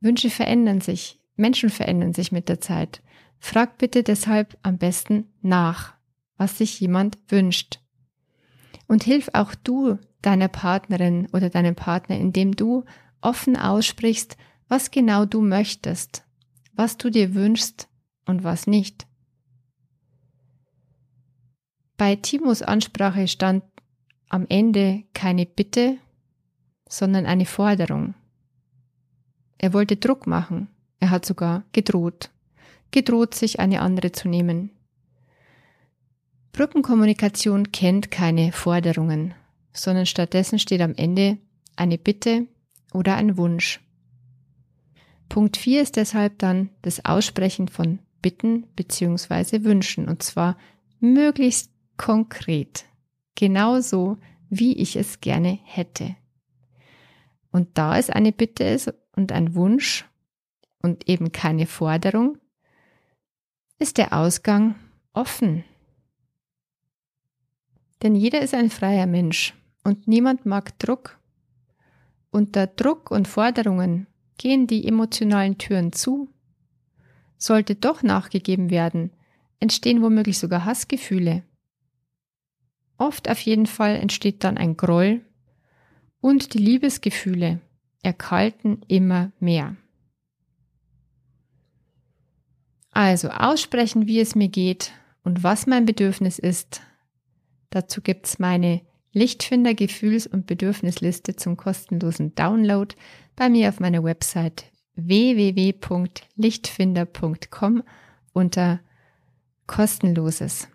Wünsche 0.00 0.30
verändern 0.30 0.80
sich, 0.80 1.18
Menschen 1.34 1.68
verändern 1.68 2.14
sich 2.14 2.30
mit 2.30 2.48
der 2.48 2.60
Zeit. 2.60 3.02
Frag 3.40 3.76
bitte 3.78 4.04
deshalb 4.04 4.56
am 4.62 4.78
besten 4.78 5.26
nach, 5.42 5.95
was 6.36 6.58
sich 6.58 6.80
jemand 6.80 7.18
wünscht. 7.28 7.80
Und 8.86 9.04
hilf 9.04 9.30
auch 9.32 9.54
du 9.54 9.98
deiner 10.22 10.48
Partnerin 10.48 11.28
oder 11.32 11.50
deinem 11.50 11.74
Partner, 11.74 12.16
indem 12.16 12.54
du 12.54 12.84
offen 13.20 13.56
aussprichst, 13.56 14.36
was 14.68 14.90
genau 14.90 15.24
du 15.24 15.40
möchtest, 15.40 16.24
was 16.74 16.96
du 16.96 17.10
dir 17.10 17.34
wünschst 17.34 17.88
und 18.26 18.44
was 18.44 18.66
nicht. 18.66 19.06
Bei 21.96 22.16
Timos 22.16 22.62
Ansprache 22.62 23.26
stand 23.26 23.64
am 24.28 24.46
Ende 24.48 25.04
keine 25.14 25.46
Bitte, 25.46 25.98
sondern 26.88 27.26
eine 27.26 27.46
Forderung. 27.46 28.14
Er 29.58 29.72
wollte 29.72 29.96
Druck 29.96 30.26
machen, 30.26 30.68
er 31.00 31.10
hat 31.10 31.24
sogar 31.24 31.64
gedroht, 31.72 32.30
gedroht, 32.90 33.34
sich 33.34 33.60
eine 33.60 33.80
andere 33.80 34.12
zu 34.12 34.28
nehmen. 34.28 34.70
Brückenkommunikation 36.56 37.70
kennt 37.70 38.10
keine 38.10 38.50
Forderungen, 38.50 39.34
sondern 39.74 40.06
stattdessen 40.06 40.58
steht 40.58 40.80
am 40.80 40.94
Ende 40.94 41.36
eine 41.76 41.98
Bitte 41.98 42.46
oder 42.94 43.16
ein 43.16 43.36
Wunsch. 43.36 43.82
Punkt 45.28 45.58
4 45.58 45.82
ist 45.82 45.96
deshalb 45.96 46.38
dann 46.38 46.70
das 46.80 47.04
Aussprechen 47.04 47.68
von 47.68 47.98
Bitten 48.22 48.68
bzw. 48.74 49.64
Wünschen 49.64 50.08
und 50.08 50.22
zwar 50.22 50.56
möglichst 50.98 51.70
konkret, 51.98 52.86
genauso 53.34 54.16
wie 54.48 54.78
ich 54.78 54.96
es 54.96 55.20
gerne 55.20 55.58
hätte. 55.62 56.16
Und 57.50 57.76
da 57.76 57.98
es 57.98 58.08
eine 58.08 58.32
Bitte 58.32 58.64
ist 58.64 58.94
und 59.14 59.30
ein 59.30 59.54
Wunsch 59.54 60.06
und 60.80 61.06
eben 61.06 61.32
keine 61.32 61.66
Forderung, 61.66 62.38
ist 63.78 63.98
der 63.98 64.14
Ausgang 64.14 64.76
offen. 65.12 65.62
Denn 68.02 68.14
jeder 68.14 68.40
ist 68.40 68.54
ein 68.54 68.70
freier 68.70 69.06
Mensch 69.06 69.54
und 69.84 70.06
niemand 70.06 70.46
mag 70.46 70.78
Druck 70.78 71.18
unter 72.36 72.66
Druck 72.66 73.10
und 73.10 73.26
Forderungen 73.26 74.06
gehen 74.36 74.66
die 74.66 74.86
emotionalen 74.86 75.56
Türen 75.56 75.92
zu. 75.92 76.28
Sollte 77.38 77.74
doch 77.74 78.02
nachgegeben 78.02 78.68
werden, 78.68 79.10
entstehen 79.58 80.02
womöglich 80.02 80.38
sogar 80.38 80.66
Hassgefühle. 80.66 81.44
Oft 82.98 83.30
auf 83.30 83.40
jeden 83.40 83.64
Fall 83.64 83.96
entsteht 83.96 84.44
dann 84.44 84.58
ein 84.58 84.76
Groll 84.76 85.22
und 86.20 86.52
die 86.52 86.58
Liebesgefühle 86.58 87.60
erkalten 88.02 88.82
immer 88.86 89.32
mehr. 89.40 89.76
Also 92.90 93.30
aussprechen, 93.30 94.06
wie 94.06 94.20
es 94.20 94.34
mir 94.34 94.48
geht 94.48 94.92
und 95.24 95.42
was 95.42 95.66
mein 95.66 95.86
Bedürfnis 95.86 96.38
ist. 96.38 96.82
Dazu 97.76 98.00
gibt's 98.00 98.38
meine 98.38 98.80
Lichtfinder 99.12 99.74
Gefühls- 99.74 100.26
und 100.26 100.46
Bedürfnisliste 100.46 101.36
zum 101.36 101.58
kostenlosen 101.58 102.34
Download 102.34 102.94
bei 103.36 103.50
mir 103.50 103.68
auf 103.68 103.80
meiner 103.80 104.02
Website 104.02 104.64
www.lichtfinder.com 104.94 107.82
unter 108.32 108.80
kostenloses. 109.66 110.68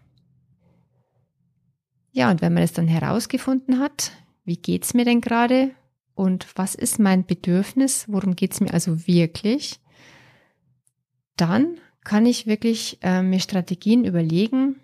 Ja, 2.11 2.29
und 2.29 2.43
wenn 2.43 2.53
man 2.53 2.61
es 2.61 2.73
dann 2.73 2.87
herausgefunden 2.87 3.79
hat, 3.79 4.11
wie 4.45 4.57
geht's 4.57 4.93
mir 4.93 5.05
denn 5.05 5.21
gerade 5.21 5.71
und 6.13 6.55
was 6.55 6.75
ist 6.75 6.99
mein 6.99 7.25
Bedürfnis, 7.25 8.05
worum 8.09 8.35
geht's 8.35 8.61
mir 8.61 8.75
also 8.75 9.07
wirklich, 9.07 9.79
dann 11.35 11.79
kann 12.03 12.27
ich 12.27 12.45
wirklich 12.45 12.99
äh, 13.01 13.23
mir 13.23 13.39
Strategien 13.39 14.05
überlegen, 14.05 14.75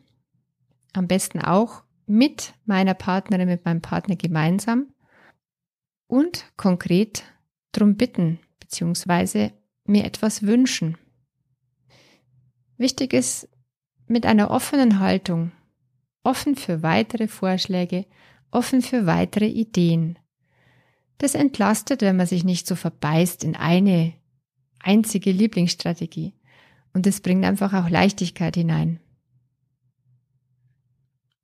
am 0.94 1.08
besten 1.08 1.42
auch 1.42 1.84
mit 2.08 2.54
meiner 2.66 2.94
Partnerin, 2.94 3.48
mit 3.48 3.66
meinem 3.66 3.82
Partner 3.82 4.16
gemeinsam 4.16 4.88
und 6.08 6.46
konkret 6.58 7.24
drum 7.72 7.96
bitten 7.96 8.40
beziehungsweise 8.60 9.54
mir 9.86 10.04
etwas 10.06 10.44
wünschen. 10.44 10.98
Wichtig 12.78 13.14
ist 13.14 13.50
mit 14.08 14.26
einer 14.26 14.52
offenen 14.52 15.00
Haltung, 15.00 15.52
offen 16.24 16.56
für 16.56 16.84
weitere 16.84 17.28
Vorschläge, 17.28 18.06
offen 18.52 18.82
für 18.82 19.06
weitere 19.06 19.48
Ideen. 19.48 20.20
Das 21.18 21.36
entlastet, 21.36 22.02
wenn 22.02 22.18
man 22.18 22.28
sich 22.28 22.44
nicht 22.44 22.68
so 22.68 22.76
verbeißt 22.76 23.44
in 23.44 23.56
eine 23.56 24.14
einzige 24.80 25.32
Lieblingsstrategie. 25.32 26.34
Und 26.94 27.08
es 27.08 27.22
bringt 27.22 27.46
einfach 27.46 27.74
auch 27.74 27.90
Leichtigkeit 27.90 28.56
hinein. 28.56 29.00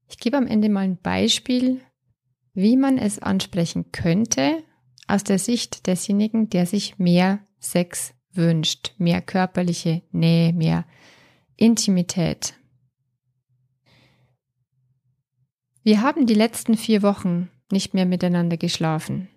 Ich 0.08 0.18
gebe 0.18 0.38
am 0.38 0.48
Ende 0.48 0.70
mal 0.70 0.82
ein 0.82 0.98
Beispiel, 0.98 1.82
wie 2.54 2.78
man 2.78 2.98
es 2.98 3.20
ansprechen 3.20 3.92
könnte 3.92 4.63
aus 5.08 5.24
der 5.24 5.39
Sicht 5.39 5.88
desjenigen, 5.88 6.50
der 6.50 6.66
sich 6.66 6.98
mehr 7.00 7.39
Sex 7.60 8.13
wünscht, 8.32 8.94
mehr 8.98 9.22
körperliche 9.22 10.02
Nähe, 10.12 10.54
mehr 10.54 10.86
Intimität. 11.56 12.56
Wir 15.84 16.02
haben 16.02 16.26
die 16.26 16.34
letzten 16.34 16.78
vier 16.78 17.02
Wochen 17.02 17.50
nicht 17.72 17.94
mehr 17.94 18.06
miteinander 18.06 18.58
geschlafen. 18.58 19.28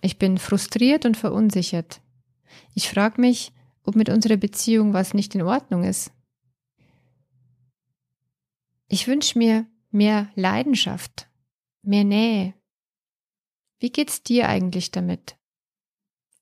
Ich 0.00 0.18
bin 0.18 0.38
frustriert 0.38 1.04
und 1.04 1.16
verunsichert. 1.16 2.00
Ich 2.74 2.88
frage 2.88 3.20
mich, 3.20 3.52
ob 3.82 3.96
mit 3.96 4.08
unserer 4.08 4.36
Beziehung 4.36 4.92
was 4.92 5.14
nicht 5.14 5.34
in 5.34 5.42
Ordnung 5.42 5.84
ist. 5.84 6.12
Ich 8.88 9.06
wünsche 9.08 9.38
mir 9.38 9.66
mehr 9.96 10.30
Leidenschaft, 10.34 11.28
mehr 11.82 12.04
Nähe. 12.04 12.54
Wie 13.78 13.90
geht's 13.90 14.22
dir 14.22 14.48
eigentlich 14.48 14.90
damit? 14.90 15.36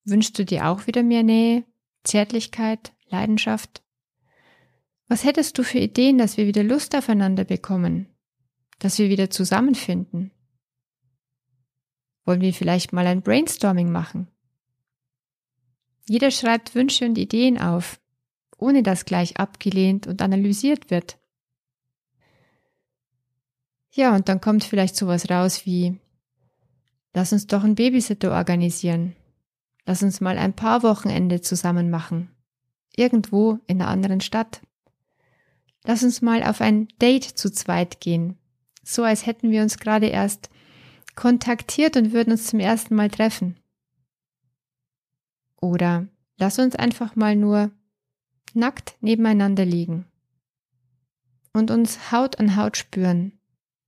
Wünschst 0.05 0.39
du 0.39 0.45
dir 0.45 0.67
auch 0.67 0.87
wieder 0.89 1.03
mehr 1.03 1.23
Nähe, 1.23 1.65
Zärtlichkeit, 2.03 2.93
Leidenschaft? 3.07 3.83
Was 5.07 5.23
hättest 5.23 5.57
du 5.57 5.63
für 5.63 5.79
Ideen, 5.79 6.19
dass 6.19 6.37
wir 6.37 6.47
wieder 6.47 6.65
Lust 6.65 6.97
aufeinander 6.97 7.45
bekommen, 7.45 8.09
dass 8.81 8.99
wir 8.99 9.09
wieder 9.09 9.31
zusammenfinden? 9.31 10.33
Wollen 12.25 12.41
wir 12.41 12.53
vielleicht 12.53 12.93
mal 12.93 13.07
ein 13.07 13.23
Brainstorming 13.23 13.91
machen? 13.93 14.29
Jeder 16.09 16.33
schreibt 16.33 16.75
Wünsche 16.75 17.05
und 17.05 17.17
Ideen 17.17 17.59
auf, 17.59 18.01
ohne 18.59 18.83
dass 18.83 19.05
gleich 19.05 19.39
abgelehnt 19.39 20.07
und 20.09 20.23
analysiert 20.23 20.91
wird. 20.91 21.19
Ja, 23.97 24.13
und 24.13 24.29
dann 24.29 24.41
kommt 24.41 24.65
vielleicht 24.65 24.97
sowas 24.97 25.31
raus 25.31 25.67
wie, 25.67 26.01
lass 27.13 27.33
uns 27.33 27.47
doch 27.47 27.63
einen 27.63 27.77
Babysitter 27.77 28.33
organisieren. 28.33 29.15
Lass 29.87 30.03
uns 30.03 30.21
mal 30.21 30.37
ein 30.37 30.53
paar 30.53 30.83
Wochenende 30.83 31.43
zusammen 31.43 31.91
machen. 31.91 32.29
Irgendwo 32.97 33.61
in 33.69 33.81
einer 33.81 33.89
anderen 33.89 34.21
Stadt. 34.21 34.63
Lass 35.85 36.03
uns 36.03 36.23
mal 36.23 36.43
auf 36.43 36.61
ein 36.61 36.89
Date 37.01 37.23
zu 37.25 37.53
zweit 37.53 38.01
gehen. 38.01 38.37
So 38.83 39.05
als 39.05 39.27
hätten 39.27 39.53
wir 39.53 39.63
uns 39.63 39.79
gerade 39.79 40.07
erst 40.07 40.51
kontaktiert 41.15 41.97
und 41.97 42.13
würden 42.13 42.33
uns 42.33 42.49
zum 42.49 42.59
ersten 42.59 42.97
Mal 42.97 43.11
treffen. 43.11 43.57
Oder 45.61 46.09
lass 46.37 46.59
uns 46.59 46.75
einfach 46.75 47.15
mal 47.15 47.37
nur 47.37 47.71
nackt 48.55 48.97
nebeneinander 49.01 49.65
liegen 49.65 50.07
und 51.53 51.71
uns 51.71 52.11
Haut 52.11 52.41
an 52.41 52.57
Haut 52.57 52.77
spüren 52.77 53.39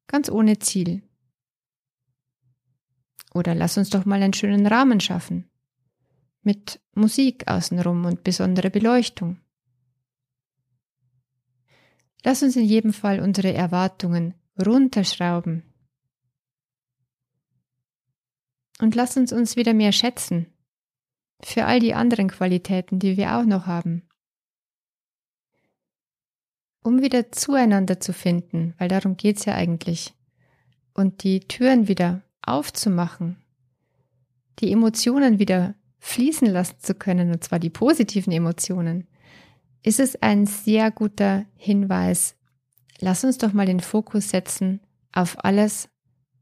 ganz 0.07 0.29
ohne 0.31 0.59
Ziel. 0.59 1.03
Oder 3.35 3.55
lass 3.55 3.77
uns 3.77 3.90
doch 3.90 4.05
mal 4.05 4.23
einen 4.23 4.33
schönen 4.33 4.66
Rahmen 4.66 5.01
schaffen. 5.01 5.51
Mit 6.42 6.81
Musik 6.95 7.49
außenrum 7.49 8.05
und 8.05 8.25
besonderer 8.25 8.71
Beleuchtung. 8.71 9.40
Lass 12.25 12.42
uns 12.42 12.57
in 12.57 12.64
jedem 12.64 12.92
Fall 12.92 13.21
unsere 13.21 13.53
Erwartungen 13.53 14.35
runterschrauben. 14.59 15.62
Und 18.81 18.95
lass 18.95 19.16
uns 19.16 19.33
uns 19.33 19.57
wieder 19.57 19.75
mehr 19.75 19.92
schätzen 19.92 20.47
für 21.42 21.66
all 21.66 21.81
die 21.81 21.95
anderen 21.95 22.29
Qualitäten, 22.29 22.99
die 22.99 23.16
wir 23.16 23.37
auch 23.37 23.45
noch 23.45 23.66
haben. 23.66 24.06
Um 26.87 27.03
wieder 27.03 27.33
zueinander 27.33 27.99
zu 27.99 28.12
finden, 28.12 28.72
weil 28.79 28.87
darum 28.87 29.16
geht's 29.16 29.44
ja 29.44 29.57
eigentlich, 29.57 30.14
und 30.94 31.25
die 31.25 31.40
Türen 31.40 31.88
wieder 31.88 32.22
aufzumachen, 32.42 33.38
die 34.61 34.70
Emotionen 34.70 35.40
wieder 35.40 35.75
fließen 35.99 36.46
lassen 36.46 36.77
zu 36.79 36.94
können, 36.94 37.33
und 37.33 37.42
zwar 37.42 37.59
die 37.59 37.70
positiven 37.70 38.33
Emotionen, 38.33 39.09
ist 39.83 39.99
es 39.99 40.22
ein 40.22 40.46
sehr 40.46 40.92
guter 40.92 41.44
Hinweis. 41.57 42.37
Lass 43.01 43.25
uns 43.25 43.38
doch 43.38 43.53
mal 43.53 43.66
den 43.66 43.81
Fokus 43.81 44.31
setzen 44.31 44.79
auf 45.11 45.44
alles, 45.44 45.88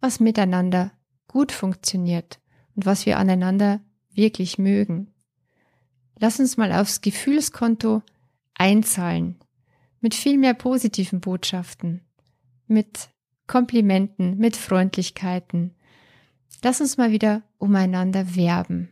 was 0.02 0.20
miteinander 0.20 0.92
gut 1.26 1.52
funktioniert 1.52 2.38
und 2.76 2.84
was 2.84 3.06
wir 3.06 3.18
aneinander 3.18 3.80
wirklich 4.12 4.58
mögen. 4.58 5.10
Lass 6.18 6.38
uns 6.38 6.58
mal 6.58 6.70
aufs 6.70 7.00
Gefühlskonto 7.00 8.02
einzahlen, 8.52 9.38
mit 10.04 10.14
viel 10.14 10.36
mehr 10.36 10.52
positiven 10.52 11.22
Botschaften, 11.22 12.02
mit 12.66 13.08
Komplimenten, 13.46 14.36
mit 14.36 14.54
Freundlichkeiten. 14.54 15.74
Lass 16.62 16.82
uns 16.82 16.98
mal 16.98 17.10
wieder 17.10 17.42
umeinander 17.56 18.36
werben. 18.36 18.90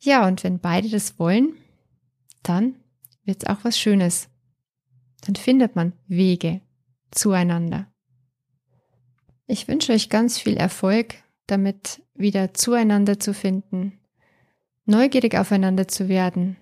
Ja, 0.00 0.26
und 0.26 0.42
wenn 0.42 0.58
beide 0.58 0.88
das 0.88 1.20
wollen, 1.20 1.54
dann 2.42 2.74
wird's 3.22 3.46
auch 3.46 3.62
was 3.62 3.78
Schönes. 3.78 4.28
Dann 5.20 5.36
findet 5.36 5.76
man 5.76 5.92
Wege 6.08 6.60
zueinander. 7.12 7.86
Ich 9.46 9.68
wünsche 9.68 9.92
euch 9.92 10.08
ganz 10.08 10.36
viel 10.36 10.56
Erfolg 10.56 11.14
damit, 11.46 12.02
wieder 12.12 12.54
zueinander 12.54 13.20
zu 13.20 13.34
finden, 13.34 14.00
neugierig 14.84 15.36
aufeinander 15.36 15.86
zu 15.86 16.08
werden, 16.08 16.56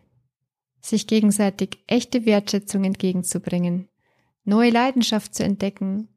sich 0.89 1.07
gegenseitig 1.07 1.79
echte 1.87 2.27
Wertschätzung 2.27 2.85
entgegenzubringen, 2.85 3.89
neue 4.45 4.71
Leidenschaft 4.71 5.35
zu 5.35 5.43
entdecken, 5.43 6.09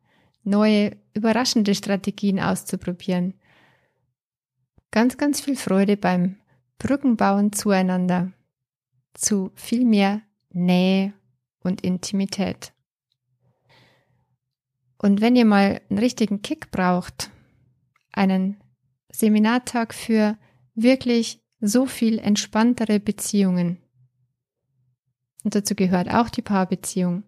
neue 0.44 0.96
überraschende 1.14 1.74
Strategien 1.74 2.40
auszuprobieren. 2.40 3.34
Ganz, 4.92 5.18
ganz 5.18 5.42
viel 5.42 5.56
Freude 5.56 5.98
beim 5.98 6.38
Brückenbauen 6.78 7.52
zueinander, 7.52 8.32
zu 9.14 9.52
viel 9.56 9.86
mehr 9.86 10.22
Nähe 10.52 11.14
und 11.62 11.82
Intimität. 11.82 12.74
Und 14.98 15.22
wenn 15.22 15.36
ihr 15.36 15.46
mal 15.46 15.82
einen 15.90 16.00
richtigen 16.00 16.42
Kick 16.42 16.72
braucht, 16.72 17.32
einen 18.12 18.58
Seminartag 19.12 19.94
für 19.94 20.38
wirklich 20.76 21.42
so 21.60 21.86
viel 21.86 22.20
entspanntere 22.20 23.00
Beziehungen, 23.00 23.82
und 25.44 25.56
dazu 25.56 25.76
gehört 25.76 26.14
auch 26.14 26.30
die 26.30 26.42
Paarbeziehung, 26.42 27.24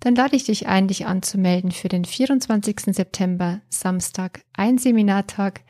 dann 0.00 0.14
lade 0.14 0.36
ich 0.36 0.44
dich 0.44 0.66
ein, 0.66 0.88
dich 0.88 1.06
anzumelden 1.06 1.70
für 1.70 1.88
den 1.88 2.04
24. 2.04 2.94
September, 2.94 3.60
Samstag, 3.68 4.42
ein 4.52 4.78
Seminartag. 4.78 5.62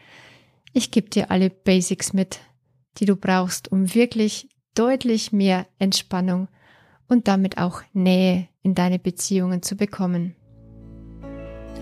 Ich 0.73 0.91
gebe 0.91 1.09
dir 1.09 1.31
alle 1.31 1.49
Basics 1.49 2.13
mit, 2.13 2.41
die 2.99 3.05
du 3.05 3.17
brauchst, 3.17 3.71
um 3.71 3.95
wirklich 3.95 4.49
deutlich 4.75 5.33
mehr 5.33 5.67
Entspannung 5.79 6.49
und 7.09 7.29
damit 7.29 7.59
auch 7.59 7.83
Nähe 7.93 8.49
in 8.63 8.75
deine 8.75 8.99
Beziehungen 8.99 9.63
zu 9.63 9.77
bekommen. 9.77 10.35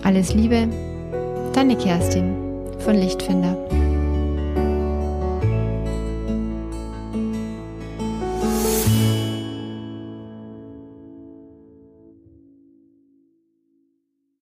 Alles 0.03 0.33
Liebe, 0.33 0.69
deine 1.53 1.75
Kerstin 1.77 2.35
von 2.79 2.95
Lichtfinder. 2.95 3.84